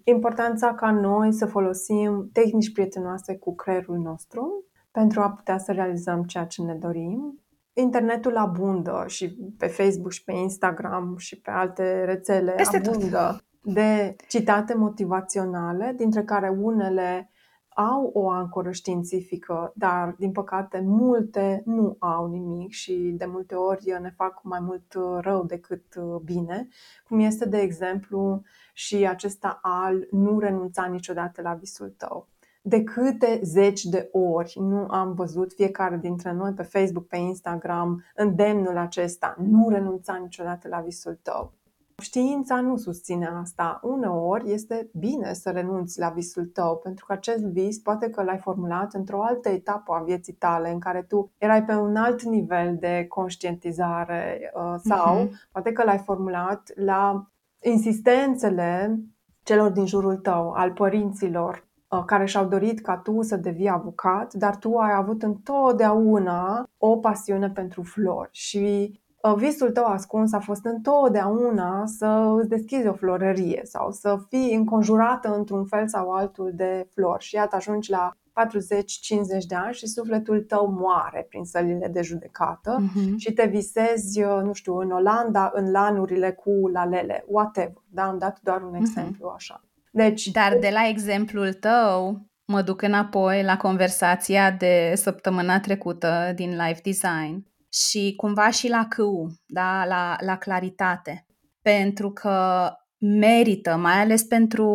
[0.04, 6.24] importanța ca noi să folosim tehnici prietenoase cu creierul nostru pentru a putea să realizăm
[6.24, 7.40] ceea ce ne dorim.
[7.74, 13.74] Internetul abundă și pe Facebook și pe Instagram și pe alte rețele Peste abundă tot.
[13.74, 17.31] de citate motivaționale, dintre care unele
[17.74, 23.98] au o ancoră științifică, dar din păcate multe nu au nimic și de multe ori
[24.02, 26.68] ne fac mai mult uh, rău decât uh, bine,
[27.08, 28.42] cum este de exemplu
[28.74, 32.28] și acesta al nu renunța niciodată la visul tău.
[32.62, 38.04] De câte zeci de ori nu am văzut fiecare dintre noi pe Facebook, pe Instagram,
[38.16, 41.54] îndemnul acesta, nu renunța niciodată la visul tău
[42.02, 43.80] Știința nu susține asta.
[43.84, 48.38] Uneori este bine să renunți la visul tău, pentru că acest vis poate că l-ai
[48.38, 52.78] formulat într-o altă etapă a vieții tale, în care tu erai pe un alt nivel
[52.80, 55.52] de conștientizare uh, sau uh-huh.
[55.52, 57.28] poate că l-ai formulat la
[57.64, 59.00] insistențele
[59.44, 64.34] celor din jurul tău, al părinților, uh, care și-au dorit ca tu să devii avocat,
[64.34, 69.01] dar tu ai avut întotdeauna o pasiune pentru flori și uh,
[69.36, 75.36] visul tău ascuns a fost întotdeauna să îți deschizi o florărie sau să fii înconjurată
[75.36, 80.42] într-un fel sau altul de flori și iată ajungi la 40-50 de ani și sufletul
[80.42, 83.16] tău moare prin sălile de judecată uh-huh.
[83.18, 87.84] și te visezi, uh, nu știu, în Olanda, în lanurile cu lalele, whatever.
[87.90, 88.82] Da, am dat doar un mhm.
[88.82, 89.36] exemplu uh-huh.
[89.36, 89.64] așa.
[89.92, 96.50] Deci, Dar de la exemplul tău, mă duc înapoi la conversația de săptămâna trecută din
[96.50, 101.26] Life Design și cumva și la câu, da, la, la claritate.
[101.62, 104.68] Pentru că merită, mai ales pentru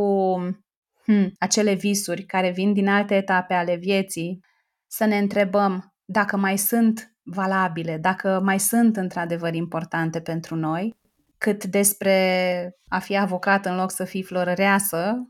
[1.04, 4.44] hmm, acele visuri care vin din alte etape ale vieții,
[4.86, 10.96] să ne întrebăm dacă mai sunt valabile, dacă mai sunt într-adevăr importante pentru noi,
[11.38, 15.28] cât despre a fi avocat în loc să fii florăreasă,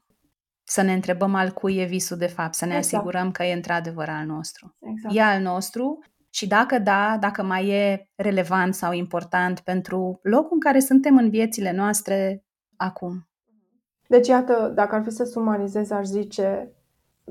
[0.62, 2.94] să ne întrebăm al cui e visul de fapt, să ne exact.
[2.94, 4.76] asigurăm că e într-adevăr al nostru.
[4.80, 5.14] Exact.
[5.14, 5.98] E al nostru
[6.36, 11.30] și dacă da, dacă mai e relevant sau important pentru locul în care suntem în
[11.30, 12.44] viețile noastre
[12.76, 13.28] acum.
[14.08, 16.72] Deci, iată, dacă ar fi să sumarizez, aș zice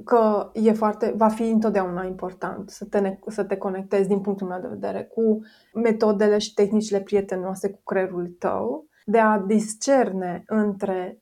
[0.04, 4.62] că e foarte, va fi întotdeauna important să te, să te conectezi din punctul meu
[4.62, 5.40] de vedere cu
[5.74, 11.20] metodele și tehnicile prietenoase cu creierul tău, de a discerne între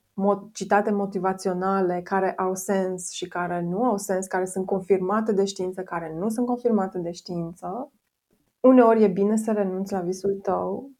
[0.52, 5.82] citate motivaționale care au sens și care nu au sens, care sunt confirmate de știință,
[5.82, 7.92] care nu sunt confirmate de știință.
[8.60, 10.92] Uneori e bine să renunți la visul tău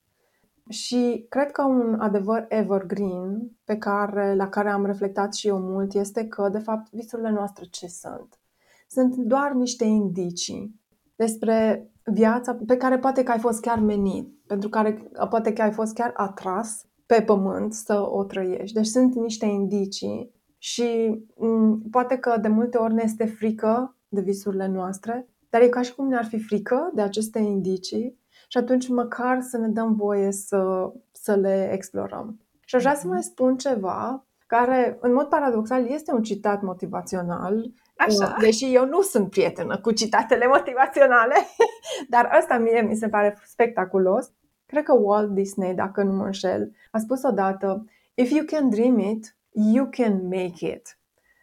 [0.70, 5.94] și cred că un adevăr evergreen pe care, la care am reflectat și eu mult
[5.94, 8.40] este că, de fapt, visurile noastre ce sunt?
[8.88, 10.82] Sunt doar niște indicii
[11.16, 15.72] despre viața pe care poate că ai fost chiar menit, pentru care poate că ai
[15.72, 18.76] fost chiar atras pe pământ să o trăiești.
[18.76, 24.22] Deci sunt niște indicii și m- poate că de multe ori ne este frică de
[24.22, 28.88] visurile noastre, dar e ca și cum ne-ar fi frică de aceste indicii și atunci
[28.88, 32.40] măcar să ne dăm voie să, să le explorăm.
[32.66, 33.14] Și aș vrea să mhm.
[33.14, 38.26] mai spun ceva care, în mod paradoxal, este un citat motivațional, Așa.
[38.26, 41.36] Uh, deși eu nu sunt prietenă cu citatele motivaționale,
[42.14, 44.32] dar ăsta mie mi se pare spectaculos.
[44.74, 49.00] Cred că Walt Disney, dacă nu mă înșel, a spus odată If you can dream
[49.00, 50.98] it, you can make it.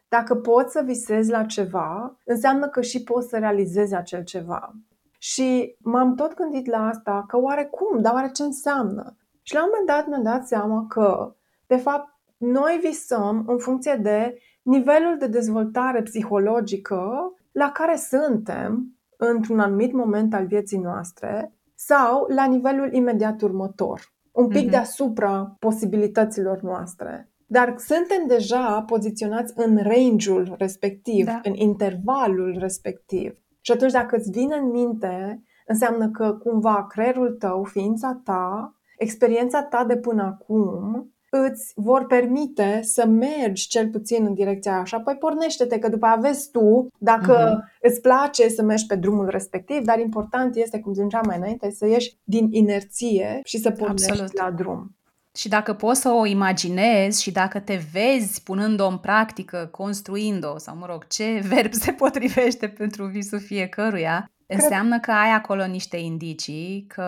[0.09, 4.74] Dacă poți să visezi la ceva, înseamnă că și poți să realizezi acel ceva.
[5.18, 9.16] Și m-am tot gândit la asta, că oare cum, dar oare ce înseamnă?
[9.43, 11.35] Și la un moment dat mi-am dat seama că,
[11.66, 19.61] de fapt, noi visăm în funcție de nivelul de dezvoltare psihologică la care suntem într-un
[19.61, 21.55] anumit moment al vieții noastre
[21.87, 24.01] sau la nivelul imediat următor,
[24.33, 24.70] un pic mm-hmm.
[24.70, 27.31] deasupra posibilităților noastre.
[27.47, 31.41] Dar suntem deja poziționați în range-ul respectiv, da.
[31.43, 33.39] în intervalul respectiv.
[33.61, 39.62] Și atunci dacă îți vine în minte, înseamnă că cumva creierul tău, ființa ta, experiența
[39.62, 44.95] ta de până acum îți vor permite să mergi cel puțin în direcția aia și
[44.95, 47.78] apoi pornește-te, că după aveți tu dacă uh-huh.
[47.81, 51.87] îți place să mergi pe drumul respectiv, dar important este, cum ziceam mai înainte, să
[51.87, 54.39] ieși din inerție și să pornești Absolut.
[54.39, 54.95] la drum.
[55.35, 60.76] Și dacă poți să o imaginezi și dacă te vezi punând-o în practică, construind-o, sau
[60.76, 64.61] mă rog, ce verb se potrivește pentru visul fiecăruia, Cred...
[64.61, 67.07] înseamnă că ai acolo niște indicii, că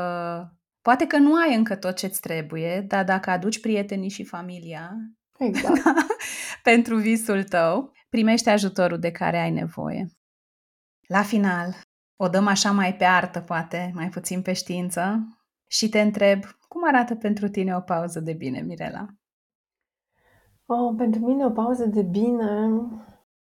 [0.83, 4.97] poate că nu ai încă tot ce-ți trebuie, dar dacă aduci prietenii și familia
[5.39, 5.83] exact.
[6.63, 10.07] pentru visul tău, primești ajutorul de care ai nevoie.
[11.07, 11.75] La final,
[12.17, 15.27] o dăm așa mai pe artă, poate, mai puțin pe știință,
[15.67, 19.07] și te întreb cum arată pentru tine o pauză de bine, Mirela?
[20.67, 22.71] Oh, pentru mine o pauză de bine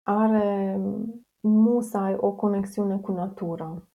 [0.03, 0.78] are
[1.41, 3.89] musai o conexiune cu natura.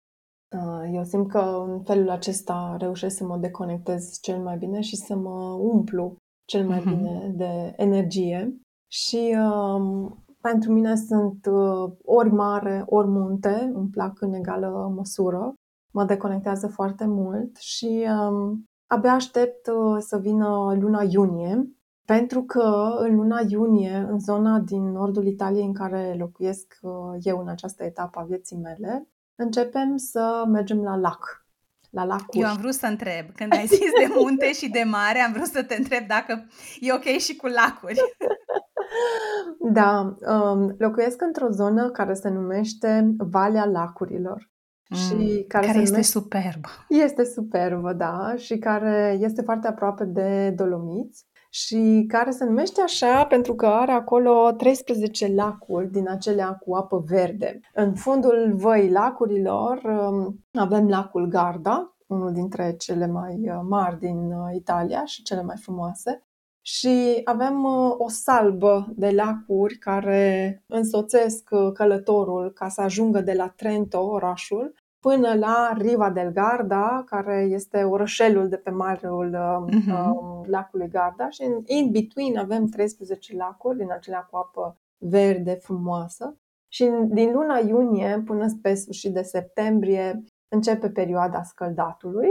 [0.53, 4.97] Uh, eu simt că în felul acesta reușesc să mă deconectez cel mai bine și
[4.97, 6.85] să mă umplu cel mai mm-hmm.
[6.85, 8.61] bine de energie.
[8.93, 15.55] Și um, pentru mine sunt uh, ori mare, ori munte, îmi plac în egală măsură.
[15.93, 21.71] Mă deconectează foarte mult și um, Abia aștept uh, să vină luna iunie,
[22.05, 27.39] pentru că în luna iunie, în zona din nordul Italiei în care locuiesc uh, eu
[27.39, 31.45] în această etapă a vieții mele, începem să mergem la lac.
[31.91, 32.39] la lacuri.
[32.39, 35.47] Eu am vrut să întreb, când ai zis de munte și de mare, am vrut
[35.47, 36.47] să te întreb dacă
[36.81, 38.01] e ok și cu lacuri.
[39.73, 44.51] Da, um, locuiesc într-o zonă care se numește Valea Lacurilor.
[44.89, 46.19] Mm, și care, se este numește...
[46.19, 46.69] superbă.
[46.89, 51.27] Este superbă, da, și care este foarte aproape de Dolomiți
[51.57, 57.05] și care se numește așa pentru că are acolo 13 lacuri din acelea cu apă
[57.07, 57.61] verde.
[57.75, 64.33] În fundul văii lacurilor um, avem lacul Garda, unul dintre cele mai uh, mari din
[64.33, 66.27] uh, Italia și cele mai frumoase.
[66.61, 73.49] Și avem uh, o salbă de lacuri care însoțesc călătorul ca să ajungă de la
[73.49, 74.75] Trento, orașul,
[75.09, 80.47] până la Riva del Garda, care este orășelul de pe malul uh-huh.
[80.47, 86.37] lacului Garda și în in between avem 13 lacuri din acelea cu apă verde frumoasă.
[86.69, 92.29] Și din luna iunie până spre sfârșit de septembrie începe perioada scăldatului.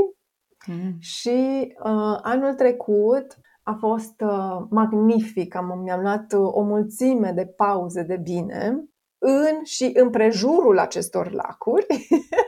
[0.68, 0.96] Mm.
[1.00, 5.56] Și uh, anul trecut a fost uh, magnific.
[5.56, 8.86] Am, mi-am luat uh, o mulțime de pauze de bine
[9.18, 11.86] în și împrejurul acestor lacuri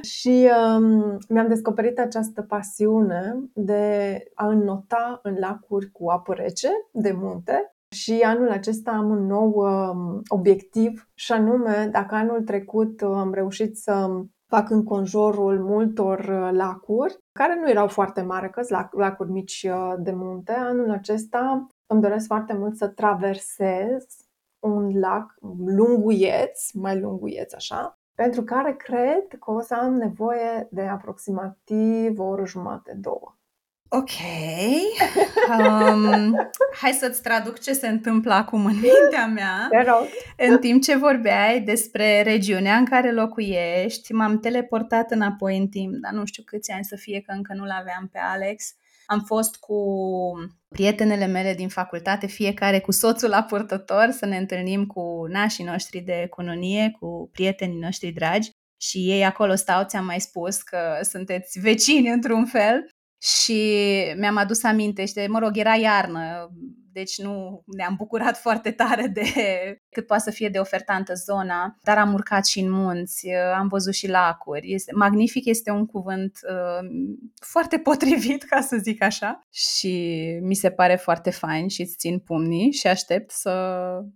[0.00, 7.12] și um, mi-am descoperit această pasiune de a înnota în lacuri cu apă rece de
[7.12, 13.10] munte și anul acesta am un nou um, obiectiv și anume, dacă anul trecut uh,
[13.14, 14.08] am reușit să
[14.46, 19.66] fac în conjurul multor uh, lacuri, care nu erau foarte mari, că lac, lacuri mici
[19.68, 24.06] uh, de munte, anul acesta îmi doresc foarte mult să traversez
[24.58, 25.34] un lac
[25.66, 32.24] lunguieț, mai lunguieț așa, pentru care cred că o să am nevoie de aproximativ o
[32.24, 33.36] oră jumate, două.
[33.94, 34.10] Ok.
[35.58, 36.34] Um,
[36.80, 39.66] hai să-ți traduc ce se întâmplă acum în mintea mea.
[39.70, 40.06] Te rog.
[40.36, 46.12] În timp ce vorbeai despre regiunea în care locuiești, m-am teleportat înapoi în timp, dar
[46.12, 48.74] nu știu câți ani să fie, că încă nu-l aveam pe Alex.
[49.12, 49.76] Am fost cu
[50.68, 56.00] prietenele mele din facultate, fiecare cu soțul la purtător, să ne întâlnim cu nașii noștri
[56.00, 58.50] de economie, cu prietenii noștri dragi
[58.80, 62.88] și ei acolo stau, ți-am mai spus că sunteți vecini într-un fel
[63.22, 63.62] și
[64.16, 66.50] mi-am adus aminte și de, mă rog, era iarnă,
[66.92, 69.24] deci nu ne-am bucurat foarte tare de
[69.90, 73.94] cât poate să fie de ofertantă zona, dar am urcat și în munți, am văzut
[73.94, 74.72] și lacuri.
[74.72, 76.88] Este, magnific este un cuvânt uh,
[77.46, 82.18] foarte potrivit, ca să zic așa, și mi se pare foarte fain și îți țin
[82.18, 83.54] pumnii și aștept să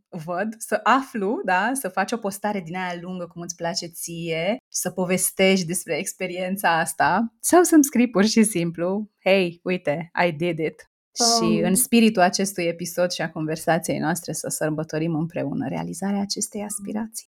[0.09, 4.57] văd, să aflu, da, să faci o postare din aia lungă cum îți place ție,
[4.77, 10.59] să povestești despre experiența asta sau să-mi scrii pur și simplu, hey, uite, I did
[10.59, 10.91] it.
[11.15, 17.29] Și în spiritul acestui episod și a conversației noastre să sărbătorim împreună realizarea acestei aspirații.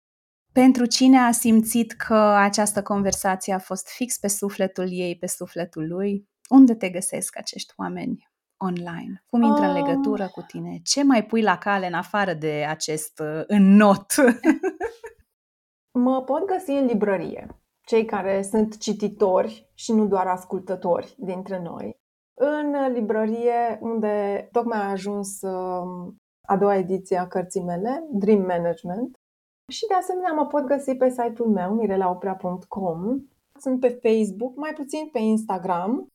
[0.52, 5.88] Pentru cine a simțit că această conversație a fost fix pe sufletul ei, pe sufletul
[5.88, 9.24] lui, unde te găsesc acești oameni online?
[9.26, 10.80] Cum intră în legătură cu tine?
[10.84, 14.14] Ce mai pui la cale în afară de acest uh, înnot?
[15.92, 17.46] mă pot găsi în librărie.
[17.86, 22.00] Cei care sunt cititori și nu doar ascultători dintre noi
[22.42, 26.16] în librărie unde tocmai a ajuns um,
[26.46, 29.16] a doua ediție a cărții mele, Dream Management.
[29.68, 33.22] Și de asemenea mă pot găsi pe site-ul meu, mirelaoprea.com.
[33.58, 36.06] Sunt pe Facebook, mai puțin pe Instagram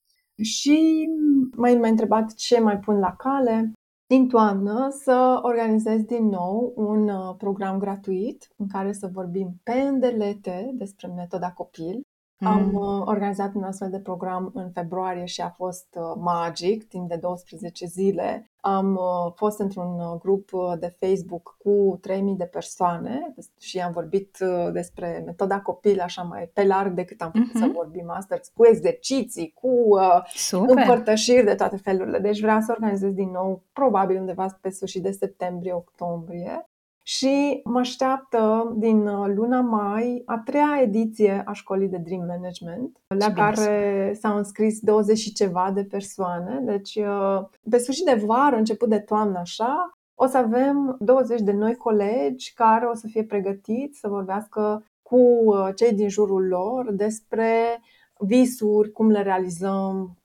[0.41, 1.07] și
[1.55, 3.73] mai m-a întrebat ce mai pun la cale.
[4.07, 9.71] Din toamnă să organizez din nou un uh, program gratuit în care să vorbim pe
[9.71, 12.04] îndelete despre metoda copil
[12.39, 12.47] Mm.
[12.47, 17.09] Am uh, organizat un astfel de program în februarie și a fost uh, magic, timp
[17.09, 18.51] de 12 zile.
[18.61, 23.91] Am uh, fost într-un uh, grup uh, de Facebook cu 3000 de persoane și am
[23.91, 27.59] vorbit uh, despre metoda copil așa mai pe larg decât am putut mm-hmm.
[27.59, 32.19] să vorbim astăzi, cu exerciții, cu uh, împărtășiri de toate felurile.
[32.19, 36.69] Deci vreau să organizez din nou, probabil undeva pe sfârșit de septembrie-octombrie
[37.07, 42.97] și mă așteaptă din uh, luna mai a treia ediție a școlii de Dream Management,
[43.07, 46.61] la care s-au înscris 20 și ceva de persoane.
[46.63, 51.51] Deci, uh, pe sfârșit de vară, început de toamnă, așa, o să avem 20 de
[51.51, 56.91] noi colegi care o să fie pregătiți să vorbească cu uh, cei din jurul lor
[56.91, 57.81] despre
[58.17, 60.17] visuri, cum le realizăm,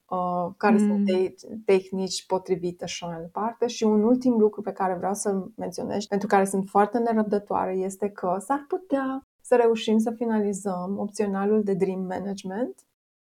[0.57, 0.87] care mm.
[0.87, 1.33] sunt te-
[1.65, 3.67] tehnici potrivite și așa mai departe.
[3.67, 8.09] Și un ultim lucru pe care vreau să-l menționez, pentru care sunt foarte nerăbdătoare, este
[8.09, 12.75] că s-ar putea să reușim să finalizăm opționalul de Dream Management.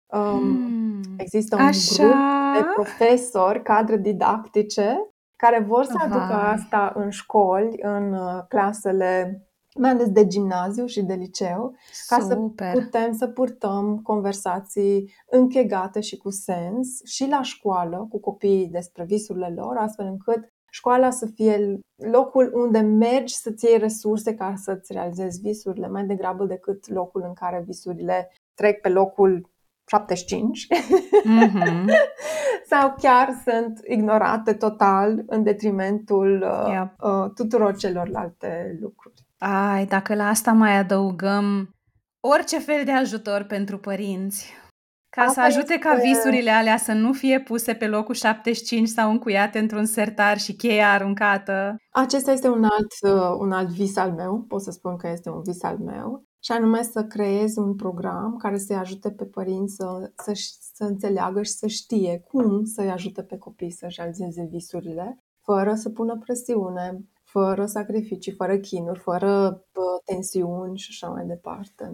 [0.07, 1.01] Um, mm.
[1.17, 2.03] Există un Așa.
[2.03, 2.15] grup
[2.55, 6.05] de profesori, cadre didactice, care vor să Aha.
[6.05, 9.45] aducă asta în școli, în uh, clasele
[9.79, 11.75] mai ales de gimnaziu și de liceu,
[12.07, 12.73] ca Super.
[12.73, 19.05] să putem să purtăm conversații închegate și cu sens și la școală cu copiii despre
[19.05, 24.93] visurile lor, astfel încât școala să fie locul unde mergi să-ți iei resurse ca să-ți
[24.93, 29.51] realizezi visurile, mai degrabă decât locul în care visurile trec pe locul
[29.87, 31.85] 75 mm-hmm.
[32.71, 36.95] sau chiar sunt ignorate total în detrimentul uh, yep.
[37.01, 39.29] uh, tuturor celorlalte lucruri.
[39.43, 41.75] Ai, dacă la asta mai adăugăm
[42.21, 44.53] orice fel de ajutor pentru părinți,
[45.09, 45.89] ca Asta să ajute este...
[45.89, 50.57] ca visurile alea să nu fie puse pe locul 75 sau încuiate într-un sertar și
[50.57, 51.77] cheia aruncată.
[51.91, 55.31] Acesta este un alt, uh, un alt vis al meu, pot să spun că este
[55.31, 59.75] un vis al meu, și anume să creez un program care să-i ajute pe părinți
[59.75, 60.33] să, să,
[60.75, 65.91] să înțeleagă și să știe cum să-i ajute pe copii să-și realizeze visurile, fără să
[65.91, 69.63] pună presiune, fără sacrificii, fără chinuri, fără
[70.05, 71.93] tensiuni și așa mai departe.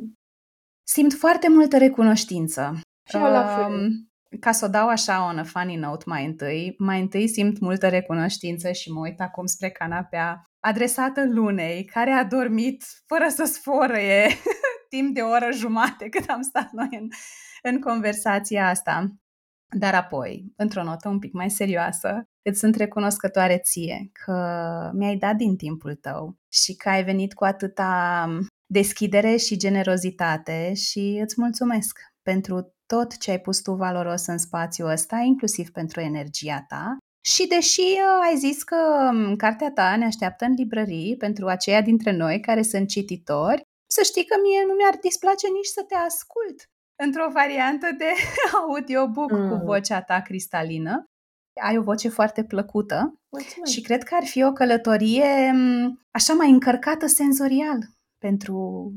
[0.83, 2.81] Simt foarte multă recunoștință.
[3.09, 3.91] Și eu la fel.
[4.41, 7.89] Ca să o dau așa on a funny note mai întâi, mai întâi simt multă
[7.89, 14.29] recunoștință și mă uit acum spre canapea adresată lunei, care a dormit fără să sforăie
[14.95, 17.09] timp de o oră jumate cât am stat noi în,
[17.63, 19.07] în conversația asta.
[19.79, 24.35] Dar apoi, într-o notă un pic mai serioasă, îți sunt recunoscătoare ție că
[24.94, 28.28] mi-ai dat din timpul tău și că ai venit cu atâta
[28.66, 34.89] deschidere și generozitate și îți mulțumesc pentru tot ce ai pus tu valoros în spațiul
[34.89, 36.97] ăsta, inclusiv pentru energia ta.
[37.24, 38.77] Și deși uh, ai zis că
[39.12, 44.02] um, cartea ta ne așteaptă în librării pentru aceia dintre noi care sunt cititori, să
[44.05, 46.59] știi că mie nu mi-ar displace nici să te ascult
[47.02, 48.10] într-o variantă de
[48.60, 49.48] audiobook mm.
[49.48, 51.05] cu vocea ta cristalină.
[51.62, 53.73] Ai o voce foarte plăcută Mulțumesc.
[53.73, 57.78] și cred că ar fi o călătorie um, așa mai încărcată senzorial
[58.19, 58.93] pentru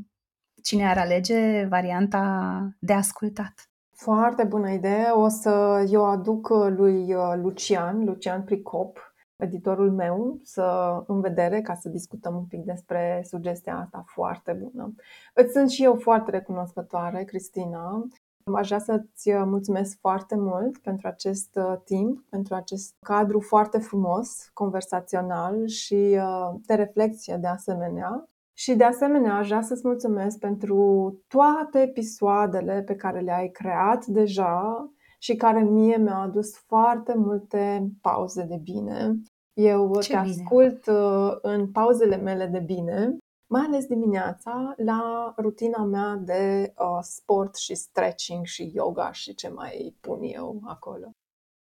[0.64, 3.69] cine ar alege varianta de ascultat.
[3.95, 5.10] Foarte bună idee.
[5.10, 11.61] O să eu aduc uh, lui uh, Lucian, Lucian Pricop, editorul meu, să în vedere
[11.61, 14.94] ca să discutăm un pic despre sugestia asta foarte bună.
[15.34, 18.07] Îți sunt și eu foarte recunoscătoare, Cristina.
[18.55, 24.49] Aș vrea să-ți uh, mulțumesc foarte mult pentru acest timp, pentru acest cadru foarte frumos,
[24.53, 26.19] conversațional și
[26.65, 28.30] de reflexie de asemenea.
[28.53, 34.89] Și de asemenea, aș vrea să-ți mulțumesc pentru toate episoadele pe care le-ai creat deja
[35.19, 39.15] și care mie mi-au adus foarte multe pauze de bine.
[39.53, 40.34] Eu Ce te bine.
[40.41, 43.17] ascult uh, în pauzele mele de bine,
[43.49, 49.47] mai ales dimineața, la rutina mea de uh, sport și stretching și yoga și ce
[49.47, 51.15] mai pun eu acolo.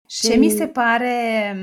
[0.08, 0.28] Și...
[0.28, 1.54] Ce mi se pare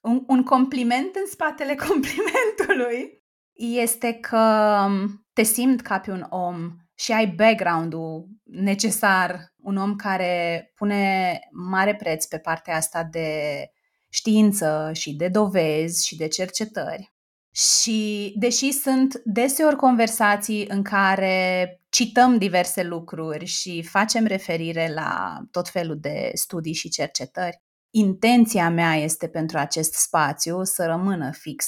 [0.00, 3.22] un, un compliment în spatele complimentului
[3.52, 9.96] este că um, te simți ca pe un om și ai background-ul necesar, un om
[9.96, 13.70] care pune mare preț pe partea asta de
[14.08, 17.12] știință și de dovezi și de cercetări.
[17.54, 25.68] Și deși sunt deseori conversații în care cităm diverse lucruri și facem referire la tot
[25.68, 31.66] felul de studii și cercetări, intenția mea este pentru acest spațiu să rămână fix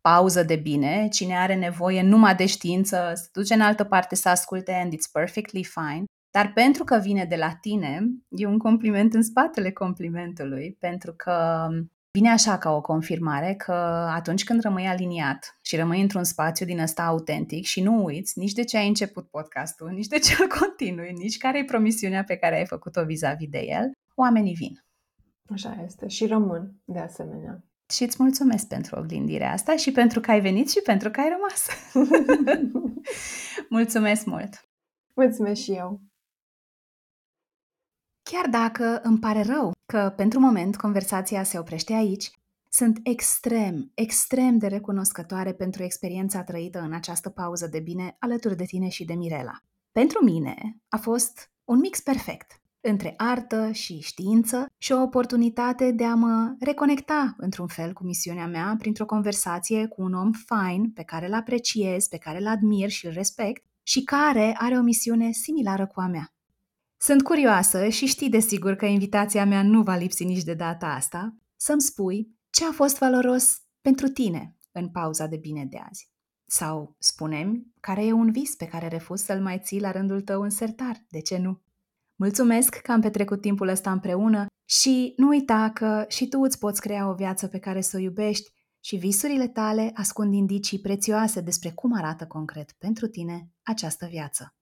[0.00, 4.28] pauză de bine, cine are nevoie numai de știință, să duce în altă parte să
[4.28, 6.04] asculte and it's perfectly fine.
[6.30, 11.68] Dar pentru că vine de la tine, e un compliment în spatele complimentului, pentru că
[12.14, 13.72] vine așa ca o confirmare că
[14.12, 18.52] atunci când rămâi aliniat și rămâi într-un spațiu din ăsta autentic și nu uiți nici
[18.52, 22.36] de ce ai început podcastul, nici de ce îl continui, nici care e promisiunea pe
[22.36, 24.84] care ai făcut-o vis-a-vis de el, oamenii vin.
[25.52, 27.64] Așa este și rămân de asemenea.
[27.92, 31.28] Și îți mulțumesc pentru oglindirea asta și pentru că ai venit și pentru că ai
[31.28, 31.68] rămas.
[33.76, 34.68] mulțumesc mult!
[35.14, 36.00] Mulțumesc și eu!
[38.30, 42.30] Chiar dacă îmi pare rău că pentru moment conversația se oprește aici,
[42.68, 48.64] sunt extrem, extrem de recunoscătoare pentru experiența trăită în această pauză de bine alături de
[48.64, 49.62] tine și de Mirela.
[49.92, 56.04] Pentru mine a fost un mix perfect între artă și știință și o oportunitate de
[56.04, 61.02] a mă reconecta într-un fel cu misiunea mea printr-o conversație cu un om fain pe
[61.02, 65.30] care îl apreciez, pe care îl admir și îl respect și care are o misiune
[65.30, 66.33] similară cu a mea.
[67.06, 71.36] Sunt curioasă și știi desigur că invitația mea nu va lipsi nici de data asta
[71.56, 76.10] să-mi spui ce a fost valoros pentru tine în pauza de bine de azi.
[76.46, 80.42] Sau spunem care e un vis pe care refuzi să-l mai ții la rândul tău
[80.42, 81.62] în sertar, de ce nu?
[82.14, 86.80] Mulțumesc că am petrecut timpul ăsta împreună și nu uita că și tu îți poți
[86.80, 88.50] crea o viață pe care să o iubești
[88.80, 94.54] și visurile tale ascund indicii prețioase despre cum arată concret pentru tine această viață.